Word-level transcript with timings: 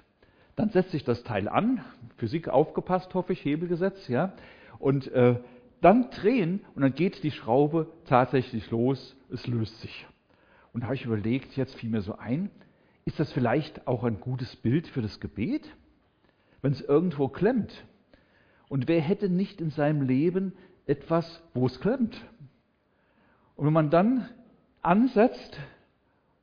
dann 0.57 0.71
setzt 0.71 0.91
sich 0.91 1.05
das 1.05 1.23
Teil 1.23 1.49
an, 1.49 1.85
Physik 2.17 2.49
aufgepasst, 2.49 3.15
hoffe 3.15 3.33
ich, 3.33 3.45
Hebelgesetz, 3.45 4.09
ja, 4.09 4.33
und 4.79 5.11
äh, 5.13 5.37
dann 5.81 6.11
drehen 6.11 6.61
und 6.75 6.83
dann 6.83 6.95
geht 6.95 7.23
die 7.23 7.31
Schraube 7.31 7.93
tatsächlich 8.07 8.71
los, 8.71 9.17
es 9.31 9.47
löst 9.47 9.81
sich. 9.81 10.07
Und 10.73 10.83
da 10.83 10.87
habe 10.87 10.97
ich 10.97 11.05
überlegt, 11.05 11.57
jetzt 11.57 11.75
fiel 11.77 11.91
mir 11.91 12.03
so 12.03 12.17
ein, 12.17 12.51
ist 13.05 13.19
das 13.19 13.33
vielleicht 13.33 13.87
auch 13.87 14.05
ein 14.05 14.21
gutes 14.21 14.57
Bild 14.57 14.87
für 14.87 15.03
das 15.03 15.21
Gebet? 15.21 15.75
Wenn 16.61 16.73
es 16.73 16.81
irgendwo 16.81 17.29
klemmt. 17.29 17.85
Und 18.69 18.89
wer 18.89 19.01
hätte 19.01 19.29
nicht 19.29 19.61
in 19.61 19.71
seinem 19.71 20.03
Leben 20.03 20.53
etwas, 20.87 21.43
wo 21.55 21.67
es 21.67 21.81
klemmt? 21.81 22.23
Und 23.57 23.67
wenn 23.67 23.73
man 23.73 23.91
dann 23.91 24.29
ansetzt 24.83 25.59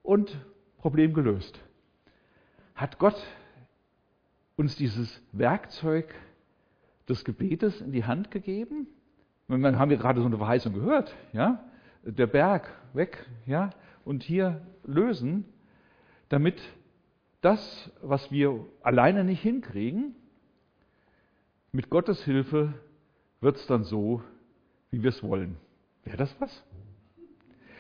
und 0.02 0.38
Problem 0.78 1.14
gelöst, 1.14 1.60
hat 2.74 3.00
Gott 3.00 3.16
uns 4.56 4.76
dieses 4.76 5.22
Werkzeug 5.32 6.14
des 7.08 7.24
Gebetes 7.24 7.82
in 7.82 7.92
die 7.92 8.06
Hand 8.06 8.32
gegeben. 8.32 8.88
Und 9.48 9.62
dann 9.62 9.78
haben 9.78 9.90
wir 9.90 9.98
gerade 9.98 10.22
so 10.22 10.26
eine 10.26 10.38
Verheißung 10.38 10.74
gehört, 10.74 11.16
ja, 11.34 11.64
der 12.04 12.28
Berg 12.28 12.68
weg, 12.94 13.26
ja, 13.46 13.70
und 14.04 14.24
hier 14.24 14.62
lösen, 14.84 15.46
damit 16.30 16.62
das, 17.42 17.92
was 18.02 18.32
wir 18.32 18.66
alleine 18.82 19.24
nicht 19.24 19.42
hinkriegen, 19.42 20.16
mit 21.72 21.90
Gottes 21.90 22.24
Hilfe 22.24 22.74
wird 23.42 23.58
es 23.58 23.68
dann 23.68 23.84
so, 23.84 24.24
wie 24.90 25.04
wir 25.04 25.10
es 25.10 25.22
wollen. 25.22 25.58
Wäre 26.04 26.18
das 26.18 26.36
was? 26.40 26.64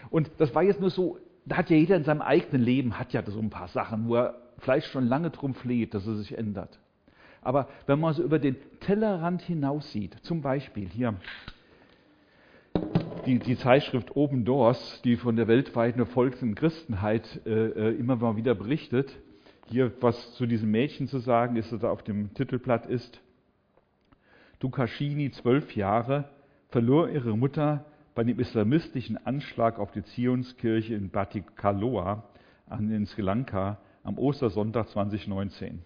Und 0.09 0.29
das 0.37 0.53
war 0.53 0.63
jetzt 0.63 0.81
nur 0.81 0.89
so, 0.89 1.17
da 1.45 1.57
hat 1.57 1.69
ja 1.69 1.77
jeder 1.77 1.95
in 1.95 2.03
seinem 2.03 2.21
eigenen 2.21 2.61
Leben, 2.61 2.99
hat 2.99 3.13
ja 3.13 3.23
so 3.25 3.39
ein 3.39 3.49
paar 3.49 3.69
Sachen, 3.69 4.07
wo 4.07 4.15
er 4.15 4.35
vielleicht 4.59 4.87
schon 4.87 5.07
lange 5.07 5.31
drum 5.31 5.55
fleht, 5.55 5.93
dass 5.93 6.05
es 6.05 6.19
sich 6.19 6.37
ändert. 6.37 6.79
Aber 7.41 7.69
wenn 7.85 7.99
man 7.99 8.13
so 8.13 8.23
über 8.23 8.39
den 8.39 8.57
Tellerrand 8.85 9.41
hinaus 9.41 9.91
sieht, 9.91 10.13
zum 10.21 10.43
Beispiel 10.43 10.87
hier 10.87 11.15
die, 13.25 13.39
die 13.39 13.57
Zeitschrift 13.57 14.15
Open 14.15 14.45
Doors, 14.45 15.01
die 15.03 15.15
von 15.15 15.35
der 15.35 15.47
weltweiten 15.47 15.99
erfolgten 15.99 16.53
Christenheit 16.53 17.41
äh, 17.47 17.49
äh, 17.49 17.95
immer 17.95 18.15
mal 18.15 18.37
wieder 18.37 18.53
berichtet, 18.53 19.11
hier 19.69 19.91
was 20.01 20.35
zu 20.35 20.45
diesem 20.45 20.69
Mädchen 20.69 21.07
zu 21.07 21.17
sagen 21.17 21.55
ist, 21.55 21.71
das 21.71 21.81
da 21.81 21.89
auf 21.89 22.03
dem 22.03 22.35
Titelblatt 22.35 22.85
ist, 22.85 23.21
Dukaschini, 24.59 25.31
zwölf 25.31 25.75
Jahre, 25.75 26.29
verlor 26.69 27.09
ihre 27.09 27.35
Mutter 27.35 27.85
bei 28.13 28.23
dem 28.23 28.39
islamistischen 28.39 29.17
Anschlag 29.25 29.79
auf 29.79 29.93
die 29.93 30.03
Zionskirche 30.03 30.93
in 30.93 31.09
Batikaloa 31.09 32.23
in 32.79 33.07
Sri 33.07 33.23
Lanka 33.23 33.79
am 34.03 34.19
Ostersonntag 34.19 34.89
2019. 34.89 35.81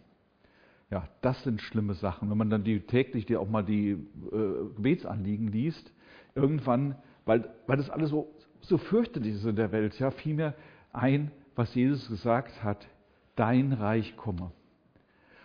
Ja, 0.90 1.08
das 1.22 1.44
sind 1.44 1.62
schlimme 1.62 1.94
Sachen. 1.94 2.30
Wenn 2.30 2.38
man 2.38 2.50
dann 2.50 2.64
die, 2.64 2.80
täglich 2.80 3.26
die 3.26 3.38
auch 3.38 3.50
mal 3.50 3.64
die 3.64 3.92
äh, 3.92 4.76
Gebetsanliegen 4.76 5.52
liest, 5.52 5.92
irgendwann, 6.36 6.96
weil, 7.26 7.50
weil 7.68 7.78
das 7.78 7.90
alles 7.90 8.10
so, 8.10 8.34
so 8.62 8.78
fürchterlich 8.78 9.36
ist 9.36 9.46
in 9.46 9.56
der 9.56 9.72
Welt, 9.72 9.98
ja, 10.00 10.12
fiel 10.12 10.36
mir 10.36 10.56
ein, 10.92 11.32
was 11.56 11.76
Jesus 11.76 12.08
gesagt 12.10 12.64
hat, 12.64 12.88
dein 13.36 13.74
Reich 13.74 14.18
komme. 14.18 14.52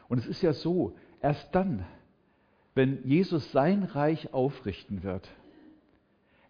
Und 0.08 0.18
es 0.18 0.26
ist 0.26 0.42
ja 0.42 0.52
so, 0.52 0.96
erst 1.20 1.54
dann, 1.54 1.84
wenn 2.74 3.06
Jesus 3.06 3.52
sein 3.52 3.82
Reich 3.84 4.32
aufrichten 4.32 5.02
wird, 5.02 5.28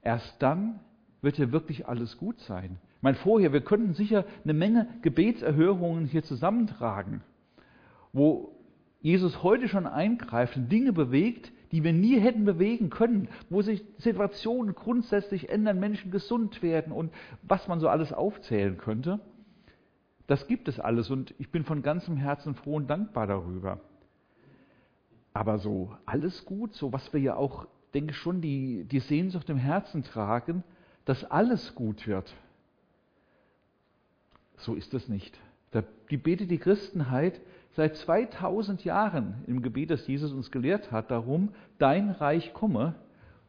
Erst 0.05 0.37
dann 0.41 0.81
wird 1.23 1.39
ja 1.39 1.51
wirklich 1.51 1.89
alles 1.89 2.19
gut 2.19 2.39
sein. 2.41 2.79
Ich 2.99 3.03
meine, 3.03 3.17
vorher, 3.17 3.53
wir 3.53 3.63
könnten 3.63 3.95
sicher 3.95 4.25
eine 4.45 4.53
Menge 4.53 4.87
Gebetserhörungen 5.01 6.05
hier 6.05 6.23
zusammentragen, 6.23 7.23
wo 8.13 8.54
Jesus 9.05 9.43
heute 9.43 9.69
schon 9.69 9.87
eingreift 9.87 10.57
und 10.57 10.73
Dinge 10.73 10.95
bewegt, 10.95 11.53
die 11.73 11.85
wir 11.85 11.93
nie 11.93 12.19
hätten 12.19 12.47
bewegen 12.47 12.89
können, 12.89 13.29
wo 13.51 13.61
sich 13.61 13.85
Situationen 13.99 14.75
grundsätzlich 14.75 15.51
ändern, 15.51 15.79
Menschen 15.79 16.11
gesund 16.11 16.63
werden 16.63 16.91
und 16.91 17.13
was 17.43 17.69
man 17.69 17.81
so 17.81 17.91
alles 17.91 18.15
aufzählen 18.15 18.79
könnte. 18.79 19.21
Das 20.27 20.47
gibt 20.47 20.69
es 20.69 20.81
alles 20.81 21.11
und 21.11 21.35
ich 21.39 21.51
bin 21.51 21.65
von 21.65 21.83
ganzem 21.83 22.17
Herzen 22.17 22.55
froh 22.55 22.77
und 22.77 22.89
dankbar 22.89 23.27
darüber. 23.27 23.79
Aber 25.35 25.59
so 25.59 25.95
alles 26.07 26.47
gut, 26.47 26.73
so 26.73 26.95
was 26.95 27.13
wir 27.13 27.21
ja 27.21 27.37
auch 27.37 27.67
denke 27.93 28.15
schon, 28.15 28.41
die, 28.41 28.85
die 28.85 29.01
Sehnsucht 29.01 29.51
im 29.51 29.59
Herzen 29.59 30.03
tragen, 30.03 30.65
dass 31.05 31.31
alles 31.31 31.75
gut 31.75 32.07
wird. 32.07 32.35
So 34.57 34.75
ist 34.75 34.95
es 34.95 35.11
nicht. 35.11 35.39
Die 36.09 36.17
betet 36.17 36.51
die 36.51 36.59
Christenheit 36.59 37.39
seit 37.75 37.97
2000 37.97 38.85
Jahren 38.85 39.45
im 39.47 39.63
Gebet, 39.63 39.91
das 39.91 40.07
Jesus 40.07 40.33
uns 40.33 40.51
gelehrt 40.51 40.91
hat, 40.91 41.11
darum, 41.11 41.51
dein 41.79 42.11
Reich 42.11 42.53
komme. 42.55 42.95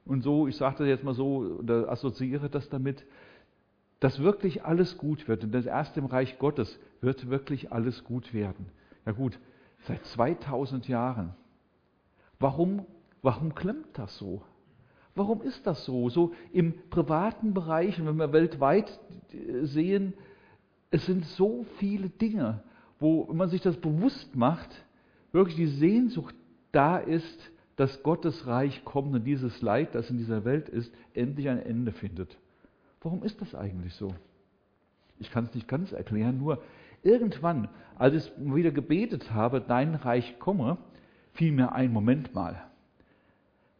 Und 0.05 0.21
so, 0.21 0.47
ich 0.47 0.55
sage 0.55 0.77
das 0.79 0.87
jetzt 0.87 1.03
mal 1.03 1.15
so, 1.15 1.59
oder 1.59 1.89
assoziiere 1.89 2.49
das 2.49 2.69
damit, 2.69 3.05
dass 3.99 4.21
wirklich 4.21 4.65
alles 4.65 4.97
gut 4.97 5.27
wird. 5.27 5.43
Und 5.43 5.51
das 5.51 5.65
erste 5.65 5.99
im 5.99 6.05
Reich 6.05 6.37
Gottes 6.37 6.79
wird 7.01 7.29
wirklich 7.29 7.71
alles 7.71 8.03
gut 8.03 8.33
werden. 8.33 8.67
Ja 9.05 9.13
gut, 9.13 9.39
seit 9.87 10.05
2000 10.05 10.87
Jahren. 10.87 11.33
Warum 12.39 12.85
Warum 13.25 13.55
klemmt 13.55 13.87
das 13.97 14.15
so? 14.19 14.43
Warum 15.15 15.41
ist 15.41 15.65
das 15.65 15.83
so? 15.83 16.09
So 16.11 16.33
im 16.53 16.75
privaten 16.91 17.55
Bereich, 17.55 17.97
wenn 17.97 18.17
wir 18.17 18.31
weltweit 18.33 18.99
sehen, 19.63 20.13
es 20.91 21.07
sind 21.07 21.25
so 21.25 21.65
viele 21.79 22.09
Dinge, 22.09 22.61
wo, 23.05 23.31
man 23.33 23.49
sich 23.49 23.61
das 23.61 23.77
bewusst 23.77 24.35
macht, 24.35 24.69
wirklich 25.31 25.55
die 25.55 25.67
Sehnsucht 25.67 26.35
da 26.71 26.97
ist, 26.97 27.51
dass 27.75 28.03
Gottes 28.03 28.47
Reich 28.47 28.83
kommt 28.85 29.13
und 29.13 29.23
dieses 29.23 29.61
Leid, 29.61 29.95
das 29.95 30.09
in 30.09 30.17
dieser 30.17 30.45
Welt 30.45 30.69
ist, 30.69 30.93
endlich 31.13 31.49
ein 31.49 31.59
Ende 31.59 31.91
findet. 31.91 32.37
Warum 33.01 33.23
ist 33.23 33.41
das 33.41 33.53
eigentlich 33.53 33.93
so? 33.93 34.13
Ich 35.19 35.31
kann 35.31 35.45
es 35.45 35.53
nicht 35.53 35.67
ganz 35.67 35.91
erklären, 35.91 36.37
nur 36.37 36.61
irgendwann, 37.03 37.69
als 37.95 38.15
ich 38.15 38.31
wieder 38.37 38.71
gebetet 38.71 39.31
habe, 39.31 39.61
dein 39.61 39.95
Reich 39.95 40.39
komme, 40.39 40.77
fiel 41.33 41.51
mir 41.51 41.73
ein 41.73 41.91
Moment 41.91 42.33
mal 42.33 42.65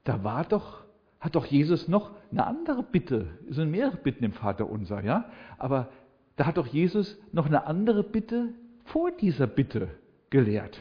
da 0.05 0.23
war 0.23 0.45
doch, 0.45 0.85
hat 1.19 1.35
doch 1.35 1.45
Jesus 1.45 1.89
noch 1.89 2.11
eine 2.31 2.47
andere 2.47 2.83
Bitte. 2.83 3.27
Es 3.49 3.57
sind 3.57 3.71
mehrere 3.71 3.97
Bitten 3.97 4.23
im 4.23 4.31
Vater 4.31 4.69
unser, 4.69 5.03
ja? 5.03 5.25
Aber 5.57 5.89
da 6.37 6.45
hat 6.45 6.57
doch 6.57 6.67
Jesus 6.67 7.17
noch 7.33 7.47
eine 7.47 7.67
andere 7.67 8.03
Bitte 8.03 8.53
vor 8.85 9.11
dieser 9.11 9.47
Bitte 9.47 9.89
gelehrt. 10.29 10.79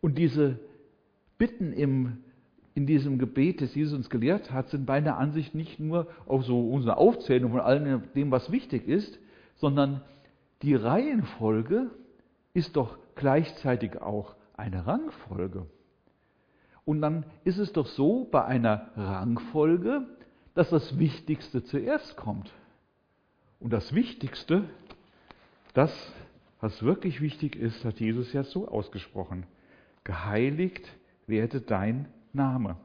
Und 0.00 0.18
diese 0.18 0.58
Bitten 1.38 1.72
im, 1.72 2.18
in 2.74 2.86
diesem 2.86 3.18
Gebet, 3.18 3.60
das 3.60 3.74
Jesus 3.74 3.94
uns 3.94 4.10
gelehrt 4.10 4.52
hat, 4.52 4.68
sind 4.68 4.86
meiner 4.86 5.16
Ansicht 5.16 5.54
nicht 5.54 5.80
nur 5.80 6.08
auf 6.26 6.44
so 6.44 6.70
unsere 6.70 6.96
Aufzählung 6.96 7.52
von 7.52 7.60
allem 7.60 8.02
dem, 8.14 8.30
was 8.30 8.50
wichtig 8.50 8.88
ist, 8.88 9.18
sondern 9.56 10.02
die 10.62 10.74
Reihenfolge 10.74 11.90
ist 12.54 12.76
doch 12.76 12.98
gleichzeitig 13.14 14.00
auch 14.00 14.34
eine 14.56 14.86
Rangfolge. 14.86 15.66
Und 16.84 17.00
dann 17.00 17.24
ist 17.44 17.58
es 17.58 17.72
doch 17.72 17.86
so 17.86 18.24
bei 18.30 18.44
einer 18.44 18.90
Rangfolge, 18.96 20.06
dass 20.54 20.70
das 20.70 20.98
Wichtigste 20.98 21.64
zuerst 21.64 22.16
kommt. 22.16 22.52
Und 23.60 23.72
das 23.72 23.94
Wichtigste, 23.94 24.64
das, 25.74 26.12
was 26.62 26.80
wirklich 26.84 27.20
wichtig 27.20 27.56
ist, 27.56 27.84
hat 27.84 27.98
Jesus 27.98 28.32
ja 28.32 28.44
so 28.44 28.68
ausgesprochen. 28.68 29.46
Geheiligt 30.04 30.88
werde 31.26 31.60
dein 31.60 32.06
Name. 32.32 32.76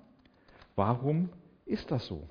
Warum 0.75 1.29
ist 1.65 1.91
das 1.91 2.07
so? 2.07 2.27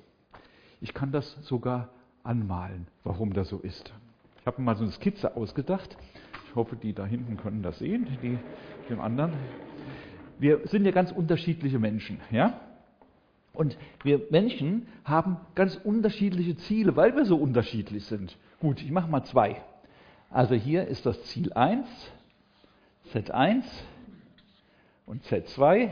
Ich 0.81 0.93
kann 0.93 1.13
das 1.13 1.37
sogar 1.43 1.89
anmalen, 2.21 2.87
warum 3.05 3.31
das 3.31 3.47
so 3.47 3.59
ist. 3.59 3.93
Ich 4.41 4.45
habe 4.45 4.61
mir 4.61 4.65
mal 4.65 4.75
so 4.75 4.83
eine 4.83 4.91
Skizze 4.91 5.37
ausgedacht. 5.37 5.97
Ich 6.49 6.55
hoffe, 6.55 6.75
die 6.75 6.91
da 6.91 7.05
hinten 7.05 7.37
können 7.37 7.63
das 7.63 7.79
sehen, 7.79 8.07
die 8.21 8.37
dem 8.89 8.99
anderen. 8.99 9.31
Wir 10.39 10.67
sind 10.67 10.83
ja 10.83 10.91
ganz 10.91 11.13
unterschiedliche 11.13 11.79
Menschen, 11.79 12.19
ja? 12.29 12.59
Und 13.53 13.77
wir 14.03 14.27
Menschen 14.31 14.87
haben 15.05 15.37
ganz 15.55 15.77
unterschiedliche 15.77 16.57
Ziele, 16.57 16.97
weil 16.97 17.15
wir 17.15 17.23
so 17.23 17.37
unterschiedlich 17.37 18.03
sind. 18.03 18.37
Gut, 18.59 18.81
ich 18.81 18.91
mache 18.91 19.09
mal 19.09 19.23
zwei. 19.23 19.63
Also 20.29 20.55
hier 20.55 20.87
ist 20.87 21.05
das 21.05 21.23
Ziel 21.25 21.53
1, 21.53 21.87
Z1 23.13 23.63
und 25.05 25.23
Z2. 25.23 25.89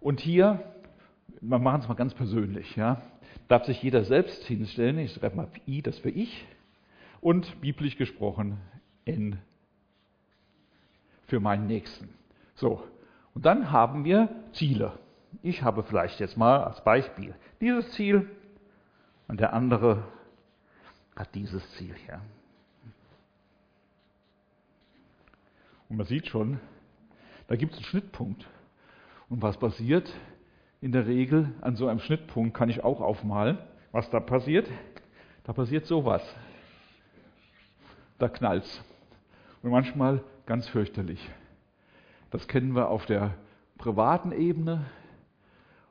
Und 0.00 0.20
hier, 0.20 0.60
wir 1.40 1.58
machen 1.58 1.80
es 1.80 1.88
mal 1.88 1.94
ganz 1.94 2.14
persönlich, 2.14 2.76
ja, 2.76 3.02
darf 3.46 3.64
sich 3.64 3.82
jeder 3.82 4.04
selbst 4.04 4.44
hinstellen. 4.44 4.98
Ich 4.98 5.14
schreibe 5.14 5.36
mal 5.36 5.48
I, 5.66 5.82
das 5.82 5.98
für 5.98 6.10
ich. 6.10 6.46
Und 7.20 7.60
biblisch 7.60 7.96
gesprochen 7.96 8.58
N 9.04 9.38
für 11.26 11.40
meinen 11.40 11.66
Nächsten. 11.66 12.08
So, 12.54 12.82
und 13.34 13.46
dann 13.46 13.70
haben 13.70 14.04
wir 14.04 14.28
Ziele. 14.52 14.92
Ich 15.42 15.62
habe 15.62 15.82
vielleicht 15.82 16.20
jetzt 16.20 16.36
mal 16.36 16.64
als 16.64 16.82
Beispiel 16.82 17.34
dieses 17.60 17.90
Ziel 17.92 18.28
und 19.26 19.40
der 19.40 19.52
andere 19.52 20.04
hat 21.16 21.34
dieses 21.34 21.68
Ziel 21.72 21.94
hier. 22.06 22.20
Und 25.88 25.96
man 25.96 26.06
sieht 26.06 26.26
schon, 26.28 26.60
da 27.46 27.56
gibt 27.56 27.72
es 27.72 27.78
einen 27.78 27.86
Schnittpunkt. 27.86 28.46
Und 29.28 29.42
was 29.42 29.58
passiert? 29.58 30.12
In 30.80 30.92
der 30.92 31.06
Regel 31.06 31.52
an 31.60 31.76
so 31.76 31.88
einem 31.88 31.98
Schnittpunkt 31.98 32.56
kann 32.56 32.70
ich 32.70 32.84
auch 32.84 33.00
aufmalen, 33.00 33.58
was 33.90 34.08
da 34.10 34.20
passiert. 34.20 34.68
Da 35.44 35.52
passiert 35.52 35.86
sowas. 35.86 36.22
Da 38.18 38.28
knallt's. 38.28 38.82
Und 39.62 39.70
manchmal 39.70 40.22
ganz 40.46 40.68
fürchterlich. 40.68 41.28
Das 42.30 42.46
kennen 42.46 42.74
wir 42.74 42.90
auf 42.90 43.06
der 43.06 43.34
privaten 43.78 44.32
Ebene, 44.32 44.84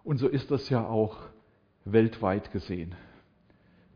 und 0.04 0.20
so 0.20 0.30
ist 0.30 0.52
das 0.52 0.70
ja 0.70 0.88
auch 0.88 1.18
weltweit 1.84 2.54
gesehen. 2.54 2.96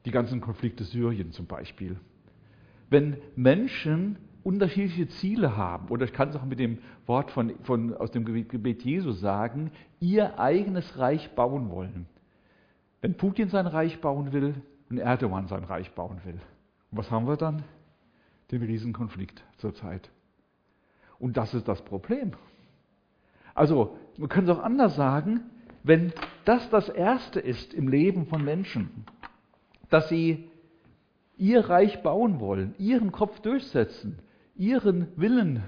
Die 0.03 0.11
ganzen 0.11 0.41
Konflikte 0.41 0.83
Syrien 0.83 1.31
zum 1.31 1.45
Beispiel. 1.45 1.97
Wenn 2.89 3.15
Menschen 3.37 4.17
unterschiedliche 4.43 5.07
Ziele 5.07 5.55
haben, 5.57 5.89
oder 5.89 6.05
ich 6.05 6.13
kann 6.13 6.29
es 6.29 6.35
auch 6.35 6.45
mit 6.45 6.59
dem 6.59 6.79
Wort 7.05 7.31
von, 7.31 7.53
von, 7.63 7.95
aus 7.95 8.11
dem 8.11 8.25
Gebet 8.25 8.83
Jesu 8.83 9.11
sagen, 9.11 9.71
ihr 9.99 10.39
eigenes 10.39 10.97
Reich 10.97 11.29
bauen 11.35 11.69
wollen. 11.69 12.07
Wenn 13.01 13.15
Putin 13.15 13.49
sein 13.49 13.67
Reich 13.67 13.99
bauen 14.01 14.31
will 14.33 14.55
und 14.89 14.97
Erdogan 14.97 15.47
sein 15.47 15.63
Reich 15.63 15.91
bauen 15.93 16.21
will. 16.23 16.39
Und 16.91 16.97
was 16.97 17.09
haben 17.11 17.27
wir 17.27 17.37
dann? 17.37 17.63
Den 18.51 18.61
Riesenkonflikt 18.61 19.43
zurzeit. 19.57 20.09
Und 21.19 21.37
das 21.37 21.53
ist 21.53 21.67
das 21.67 21.81
Problem. 21.83 22.31
Also, 23.53 23.97
wir 24.17 24.27
können 24.27 24.47
es 24.49 24.57
auch 24.57 24.63
anders 24.63 24.95
sagen, 24.95 25.41
wenn 25.83 26.13
das 26.45 26.69
das 26.69 26.89
Erste 26.89 27.39
ist 27.39 27.73
im 27.73 27.87
Leben 27.87 28.25
von 28.25 28.43
Menschen, 28.43 29.05
dass 29.89 30.09
sie 30.09 30.49
ihr 31.37 31.69
Reich 31.69 32.03
bauen 32.03 32.39
wollen, 32.39 32.75
ihren 32.77 33.11
Kopf 33.11 33.39
durchsetzen, 33.39 34.19
ihren 34.55 35.07
Willen, 35.17 35.63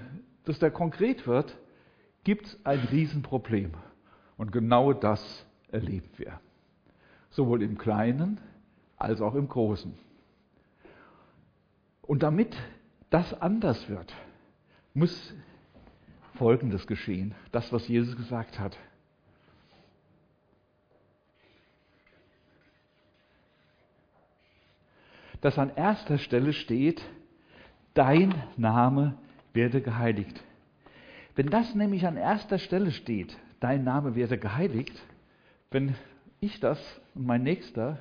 dass 0.45 0.59
der 0.59 0.71
konkret 0.71 1.27
wird, 1.27 1.57
gibt 2.23 2.47
es 2.47 2.65
ein 2.65 2.79
Riesenproblem. 2.79 3.73
Und 4.37 4.51
genau 4.51 4.93
das 4.93 5.45
erleben 5.71 6.09
wir. 6.17 6.39
Sowohl 7.29 7.63
im 7.63 7.77
Kleinen 7.77 8.39
als 8.97 9.21
auch 9.21 9.35
im 9.35 9.47
Großen. 9.47 9.93
Und 12.01 12.23
damit 12.23 12.55
das 13.09 13.33
anders 13.41 13.89
wird, 13.89 14.13
muss 14.93 15.33
Folgendes 16.35 16.87
geschehen. 16.87 17.35
Das, 17.51 17.71
was 17.71 17.87
Jesus 17.87 18.15
gesagt 18.15 18.59
hat. 18.59 18.77
dass 25.43 25.59
an 25.59 25.75
erster 25.75 26.19
Stelle 26.19 26.53
steht, 26.53 27.01
dein 27.93 28.33
Name 28.57 29.15
werde 29.53 29.81
geheiligt. 29.81 30.43
Wenn 31.35 31.47
das 31.47 31.73
nämlich 31.75 32.05
an 32.05 32.17
erster 32.17 32.59
Stelle 32.59 32.91
steht, 32.91 33.37
dein 33.59 33.83
Name 33.83 34.15
werde 34.15 34.37
geheiligt, 34.37 35.01
wenn 35.71 35.95
ich 36.39 36.59
das 36.59 36.79
und 37.15 37.25
mein 37.25 37.43
Nächster, 37.43 37.99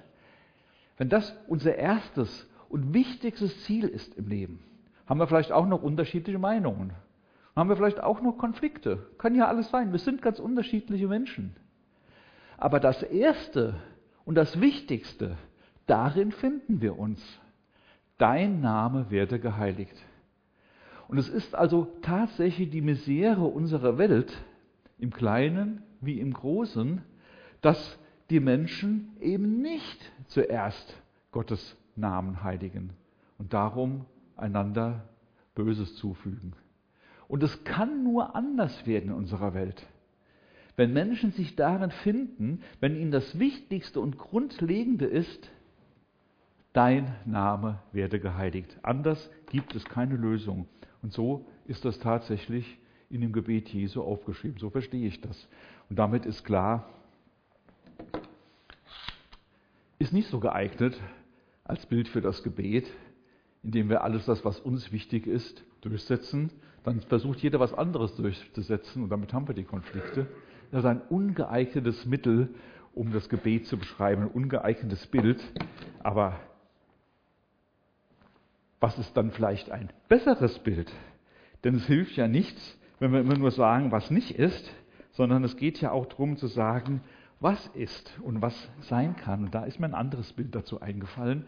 wenn 0.99 1.09
das 1.09 1.35
unser 1.47 1.77
erstes 1.77 2.49
und 2.69 2.93
wichtigstes 2.95 3.65
Ziel 3.65 3.89
ist 3.89 4.15
im 4.15 4.29
Leben, 4.29 4.61
haben 5.07 5.21
wir 5.21 5.27
vielleicht 5.27 5.53
auch 5.53 5.67
noch 5.67 5.83
unterschiedliche 5.83 6.39
Meinungen. 6.39 6.93
Haben 7.55 7.69
wir 7.69 7.77
vielleicht 7.77 8.01
auch 8.01 8.23
noch 8.23 8.39
Konflikte. 8.39 9.07
Kann 9.19 9.35
ja 9.35 9.47
alles 9.47 9.71
sein. 9.71 9.93
Wir 9.93 9.99
sind 9.99 10.23
ganz 10.23 10.39
unterschiedliche 10.39 11.07
Menschen. 11.07 11.55
Aber 12.57 12.81
das 12.81 13.03
Erste 13.03 13.75
und 14.25 14.37
das 14.37 14.61
Wichtigste 14.61 15.37
Darin 15.87 16.33
finden 16.33 16.81
wir 16.81 16.99
uns. 16.99 17.21
Dein 18.23 18.61
Name 18.61 19.11
werde 19.11 19.41
geheiligt. 19.41 19.97
Und 21.09 21.19
es 21.19 21.29
ist 21.29 21.57
also 21.57 21.89
tatsächlich 22.03 22.71
die 22.71 22.81
Misere 22.81 23.43
unserer 23.43 23.99
Welt, 23.99 24.33
im 25.01 25.11
Kleinen 25.13 25.83
wie 26.01 26.21
im 26.21 26.33
Großen, 26.33 27.03
dass 27.63 27.99
die 28.31 28.39
Menschen 28.39 29.17
eben 29.21 29.61
nicht 29.61 29.99
zuerst 30.29 31.03
Gottes 31.33 31.77
Namen 31.97 32.45
heiligen 32.45 32.91
und 33.39 33.53
darum 33.53 34.05
einander 34.37 35.03
Böses 35.57 35.97
zufügen. 35.97 36.53
Und 37.27 37.43
es 37.43 37.65
kann 37.65 38.05
nur 38.05 38.37
anders 38.37 38.87
werden 38.87 39.09
in 39.09 39.17
unserer 39.17 39.53
Welt. 39.53 39.85
Wenn 40.77 40.93
Menschen 40.93 41.33
sich 41.33 41.57
darin 41.57 41.91
finden, 41.91 42.61
wenn 42.79 42.95
ihnen 42.95 43.11
das 43.11 43.41
Wichtigste 43.41 43.99
und 43.99 44.17
Grundlegende 44.17 45.07
ist, 45.07 45.51
dein 46.73 47.15
Name 47.25 47.79
werde 47.93 48.19
geheiligt. 48.21 48.79
Anders 48.83 49.31
gibt 49.51 49.75
es 49.75 49.85
keine 49.85 50.17
Lösung. 50.17 50.67
Und 51.03 51.13
so 51.13 51.47
ist 51.67 51.85
das 51.85 51.99
tatsächlich 51.99 52.79
in 53.11 53.21
dem 53.21 53.33
Gebet 53.33 53.69
Jesu 53.69 54.03
aufgeschrieben. 54.03 54.59
So 54.59 54.71
verstehe 54.71 55.07
ich 55.07 55.21
das. 55.21 55.49
Und 55.91 55.99
damit 55.99 56.25
ist 56.25 56.45
klar, 56.45 56.89
ist 59.99 60.13
nicht 60.13 60.29
so 60.29 60.41
geeignet 60.41 60.99
als 61.65 61.87
Bild 61.87 62.09
für 62.09 62.21
das 62.21 62.43
Gebet, 62.43 62.91
indem 63.63 63.89
wir 63.89 64.03
alles 64.03 64.25
das, 64.25 64.45
was 64.45 64.59
uns 64.59 64.91
wichtig 64.93 65.27
ist, 65.27 65.63
durchsetzen. 65.83 66.51
Dann 66.85 67.01
versucht 67.03 67.41
jeder 67.41 67.61
was 67.61 67.75
anderes 67.75 68.17
durchzusetzen 68.17 69.05
und 69.05 69.11
damit 69.11 69.33
haben 69.33 69.47
wir 69.47 69.55
die 69.55 69.65
Konflikte. 69.65 70.27
Das 70.71 70.81
ist 70.81 70.87
ein 70.87 71.03
ungeeignetes 71.03 72.07
Mittel, 72.07 72.49
um 72.95 73.13
das 73.13 73.29
Gebet 73.29 73.67
zu 73.67 73.77
beschreiben, 73.77 74.23
ein 74.23 74.29
ungeeignetes 74.29 75.07
Bild. 75.07 75.41
Aber 76.03 76.41
was 78.83 78.99
ist 78.99 79.17
dann 79.17 79.31
vielleicht 79.31 79.71
ein 79.71 79.91
besseres 80.09 80.59
Bild? 80.59 80.93
Denn 81.63 81.77
es 81.77 81.87
hilft 81.87 82.17
ja 82.17 82.27
nichts, 82.27 82.77
wenn 82.99 83.13
wir 83.13 83.21
immer 83.21 83.39
nur 83.39 83.53
sagen, 83.53 83.93
was 83.93 84.11
nicht 84.11 84.33
ist, 84.33 84.75
sondern 85.13 85.45
es 85.45 85.57
geht 85.57 85.81
ja 85.81 85.93
auch 85.93 86.07
darum 86.07 86.37
zu 86.37 86.49
sagen, 86.49 87.01
was 87.39 87.65
ist 87.75 88.13
und 88.23 88.43
was 88.43 88.71
sein 88.81 89.15
kann. 89.15 89.45
Und 89.45 89.55
da 89.55 89.63
ist 89.65 89.79
mir 89.79 89.87
ein 89.87 89.95
anderes 89.95 90.33
Bild 90.33 90.53
dazu 90.53 90.81
eingefallen, 90.81 91.47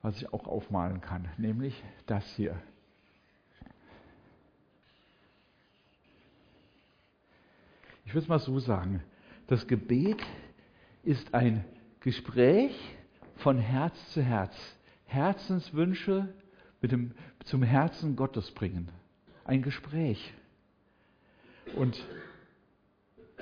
was 0.00 0.16
ich 0.16 0.32
auch 0.32 0.46
aufmalen 0.46 1.02
kann, 1.02 1.28
nämlich 1.36 1.84
das 2.06 2.26
hier. 2.34 2.56
Ich 8.06 8.14
würde 8.14 8.22
es 8.22 8.28
mal 8.28 8.38
so 8.38 8.58
sagen, 8.58 9.02
das 9.48 9.66
Gebet 9.66 10.22
ist 11.02 11.34
ein 11.34 11.62
Gespräch 12.00 12.74
von 13.36 13.58
Herz 13.58 14.12
zu 14.12 14.22
Herz. 14.22 14.56
Herzenswünsche 15.12 16.28
mit 16.80 16.92
dem, 16.92 17.12
zum 17.44 17.62
Herzen 17.62 18.16
Gottes 18.16 18.50
bringen. 18.52 18.90
Ein 19.44 19.62
Gespräch. 19.62 20.32
Und 21.76 22.02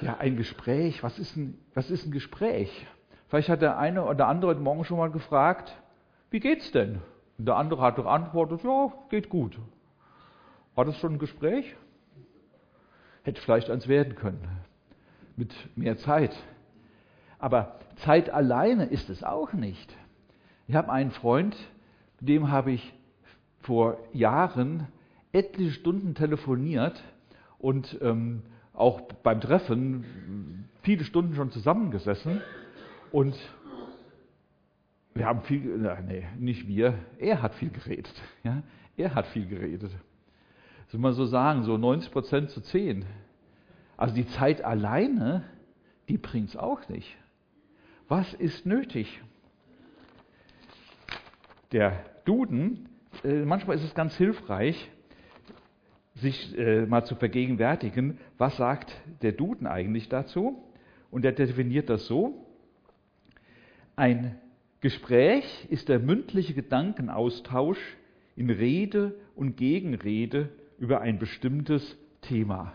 ja, 0.01 0.17
ein 0.19 0.37
Gespräch, 0.37 1.03
was 1.03 1.19
ist 1.19 1.37
ein, 1.37 1.59
was 1.75 1.91
ist 1.91 2.07
ein 2.07 2.13
Gespräch? 2.13 2.87
Vielleicht 3.29 3.49
hat 3.49 3.63
der 3.63 3.79
eine 3.79 4.05
oder 4.05 4.27
andere 4.27 4.51
heute 4.51 4.61
Morgen 4.61 4.85
schon 4.85 4.99
mal 4.99 5.11
gefragt, 5.11 5.77
wie 6.31 6.41
geht's 6.41 6.73
denn? 6.73 7.01
Und 7.39 7.47
der 7.47 7.57
andere 7.57 7.83
hat 7.83 7.97
geantwortet, 7.97 8.63
ja, 8.65 8.93
geht 9.09 9.29
gut. 9.29 9.59
War 10.75 10.85
das 10.85 10.97
schon 10.99 11.15
ein 11.15 11.19
Gespräch? 11.19 11.77
Hätte 13.23 13.41
vielleicht 13.41 13.71
eins 13.71 13.89
werden 13.89 14.15
können. 14.15 14.47
Mit 15.37 15.55
mehr 15.77 15.97
Zeit. 15.99 16.35
Aber 17.39 17.79
Zeit 17.97 18.31
alleine 18.31 18.87
ist 18.87 19.11
es 19.11 19.23
auch 19.25 19.53
nicht. 19.53 19.95
Ich 20.71 20.77
habe 20.77 20.93
einen 20.93 21.11
Freund, 21.11 21.57
mit 22.21 22.29
dem 22.29 22.53
habe 22.53 22.71
ich 22.71 22.95
vor 23.63 23.99
Jahren 24.13 24.87
etliche 25.33 25.73
Stunden 25.73 26.15
telefoniert 26.15 27.03
und 27.59 27.99
ähm, 28.01 28.45
auch 28.73 29.01
beim 29.01 29.41
Treffen 29.41 30.69
viele 30.83 31.03
Stunden 31.03 31.35
schon 31.35 31.51
zusammengesessen 31.51 32.41
und 33.11 33.37
wir 35.13 35.27
haben 35.27 35.43
viel, 35.43 35.77
nee, 36.07 36.29
nicht 36.39 36.69
wir, 36.69 36.95
er 37.19 37.43
hat 37.43 37.57
viel 37.57 37.71
geredet. 37.71 38.15
Ja? 38.45 38.63
Er 38.97 39.17
hat 39.17 39.27
viel 39.27 39.49
geredet. 39.49 39.91
Soll 40.87 41.01
man 41.01 41.15
so 41.15 41.27
sagen, 41.27 41.65
so 41.65 41.79
90 41.79 42.13
Prozent 42.13 42.51
zu 42.51 42.61
10. 42.61 43.05
Also 43.97 44.15
die 44.15 44.29
Zeit 44.29 44.63
alleine, 44.63 45.43
die 46.09 46.17
bringt 46.17 46.51
es 46.51 46.57
auch 46.57 46.89
nicht. 46.89 47.17
Was 48.07 48.35
ist 48.35 48.67
nötig? 48.67 49.21
Der 51.73 52.05
Duden, 52.25 52.89
äh, 53.23 53.45
manchmal 53.45 53.77
ist 53.77 53.85
es 53.85 53.95
ganz 53.95 54.17
hilfreich, 54.17 54.91
sich 56.17 56.57
äh, 56.59 56.85
mal 56.87 57.05
zu 57.05 57.15
vergegenwärtigen, 57.15 58.19
was 58.39 58.57
sagt 58.57 58.93
der 59.23 59.33
Duden 59.33 59.67
eigentlich 59.67 60.09
dazu? 60.09 60.65
Und 61.11 61.25
er 61.25 61.33
definiert 61.33 61.89
das 61.89 62.07
so. 62.07 62.47
Ein 63.95 64.37
Gespräch 64.81 65.67
ist 65.69 65.89
der 65.89 65.99
mündliche 65.99 66.55
Gedankenaustausch 66.55 67.79
in 68.35 68.51
Rede 68.51 69.15
und 69.37 69.57
Gegenrede 69.57 70.49
über 70.79 71.01
ein 71.01 71.19
bestimmtes 71.19 71.97
Thema. 72.23 72.73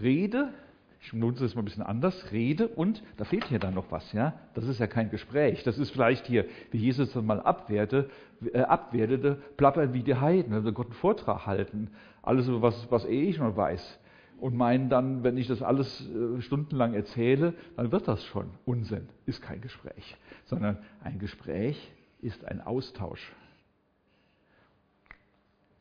Rede, 0.00 0.52
ich 1.00 1.12
nutze 1.12 1.44
es 1.44 1.54
mal 1.54 1.62
ein 1.62 1.64
bisschen 1.64 1.84
anders, 1.84 2.32
Rede 2.32 2.68
und, 2.68 3.02
da 3.16 3.24
fehlt 3.24 3.44
hier 3.44 3.58
dann 3.58 3.74
noch 3.74 3.90
was, 3.90 4.12
ja? 4.12 4.34
Das 4.54 4.64
ist 4.64 4.80
ja 4.80 4.86
kein 4.86 5.10
Gespräch. 5.10 5.62
Das 5.62 5.78
ist 5.78 5.90
vielleicht 5.90 6.26
hier, 6.26 6.46
wie 6.70 6.78
Jesus 6.78 7.12
dann 7.12 7.24
mal 7.24 7.40
abwehrte, 7.40 8.10
äh, 8.52 8.60
abwertete, 8.60 9.36
plappern 9.56 9.94
wie 9.94 10.02
die 10.02 10.16
Heiden, 10.16 10.52
wenn 10.52 10.64
wir 10.64 10.72
Gott 10.72 10.86
einen 10.86 10.94
Vortrag 10.94 11.46
halten. 11.46 11.90
Alles, 12.22 12.46
was, 12.48 12.90
was 12.90 13.04
eh 13.04 13.22
ich 13.22 13.38
noch 13.38 13.56
weiß. 13.56 14.00
Und 14.40 14.56
meinen 14.56 14.88
dann, 14.88 15.24
wenn 15.24 15.36
ich 15.36 15.48
das 15.48 15.62
alles 15.62 16.08
äh, 16.08 16.40
stundenlang 16.40 16.94
erzähle, 16.94 17.54
dann 17.76 17.92
wird 17.92 18.06
das 18.06 18.24
schon. 18.24 18.50
Unsinn, 18.64 19.08
ist 19.26 19.40
kein 19.40 19.60
Gespräch. 19.60 20.16
Sondern 20.46 20.78
ein 21.02 21.18
Gespräch 21.18 21.92
ist 22.20 22.44
ein 22.44 22.60
Austausch. 22.60 23.32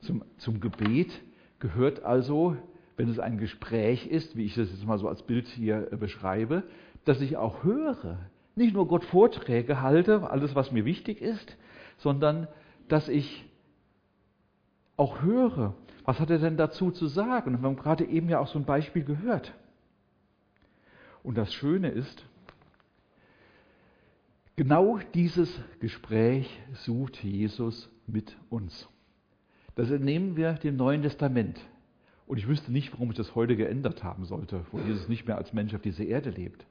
Zum, 0.01 0.23
zum 0.37 0.59
Gebet 0.59 1.11
gehört 1.59 2.03
also, 2.03 2.55
wenn 2.97 3.09
es 3.09 3.19
ein 3.19 3.37
Gespräch 3.37 4.07
ist, 4.07 4.35
wie 4.35 4.45
ich 4.45 4.55
das 4.55 4.69
jetzt 4.71 4.85
mal 4.85 4.97
so 4.97 5.07
als 5.07 5.23
Bild 5.23 5.47
hier 5.47 5.93
äh, 5.93 5.95
beschreibe, 5.95 6.63
dass 7.05 7.21
ich 7.21 7.37
auch 7.37 7.63
höre. 7.63 8.19
Nicht 8.55 8.73
nur 8.73 8.87
Gott 8.87 9.05
Vorträge 9.05 9.81
halte, 9.81 10.29
alles 10.29 10.55
was 10.55 10.71
mir 10.71 10.83
wichtig 10.83 11.21
ist, 11.21 11.55
sondern 11.97 12.47
dass 12.89 13.07
ich 13.07 13.45
auch 14.97 15.21
höre. 15.21 15.75
Was 16.05 16.19
hat 16.19 16.31
er 16.31 16.39
denn 16.39 16.57
dazu 16.57 16.89
zu 16.89 17.07
sagen? 17.07 17.61
Wir 17.61 17.61
haben 17.61 17.75
gerade 17.75 18.03
eben 18.05 18.29
ja 18.29 18.39
auch 18.39 18.47
so 18.47 18.57
ein 18.57 18.65
Beispiel 18.65 19.03
gehört. 19.03 19.53
Und 21.21 21.37
das 21.37 21.53
Schöne 21.53 21.89
ist, 21.89 22.25
genau 24.55 24.99
dieses 25.13 25.53
Gespräch 25.79 26.49
sucht 26.73 27.23
Jesus 27.23 27.89
mit 28.07 28.35
uns. 28.49 28.89
Das 29.75 29.91
entnehmen 29.91 30.35
wir 30.35 30.53
dem 30.53 30.77
Neuen 30.77 31.03
Testament. 31.03 31.59
Und 32.27 32.37
ich 32.37 32.47
wüsste 32.47 32.71
nicht, 32.71 32.91
warum 32.93 33.09
ich 33.09 33.17
das 33.17 33.35
heute 33.35 33.55
geändert 33.55 34.03
haben 34.03 34.25
sollte, 34.25 34.65
wo 34.71 34.79
Jesus 34.79 35.07
nicht 35.07 35.25
mehr 35.25 35.37
als 35.37 35.53
Mensch 35.53 35.73
auf 35.73 35.81
dieser 35.81 36.03
Erde 36.03 36.29
lebt. 36.29 36.65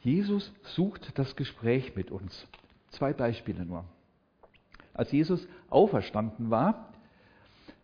Jesus 0.00 0.52
sucht 0.62 1.16
das 1.18 1.36
Gespräch 1.36 1.94
mit 1.94 2.10
uns. 2.10 2.46
Zwei 2.88 3.12
Beispiele 3.12 3.64
nur. 3.64 3.84
Als 4.94 5.12
Jesus 5.12 5.46
auferstanden 5.70 6.50
war, 6.50 6.92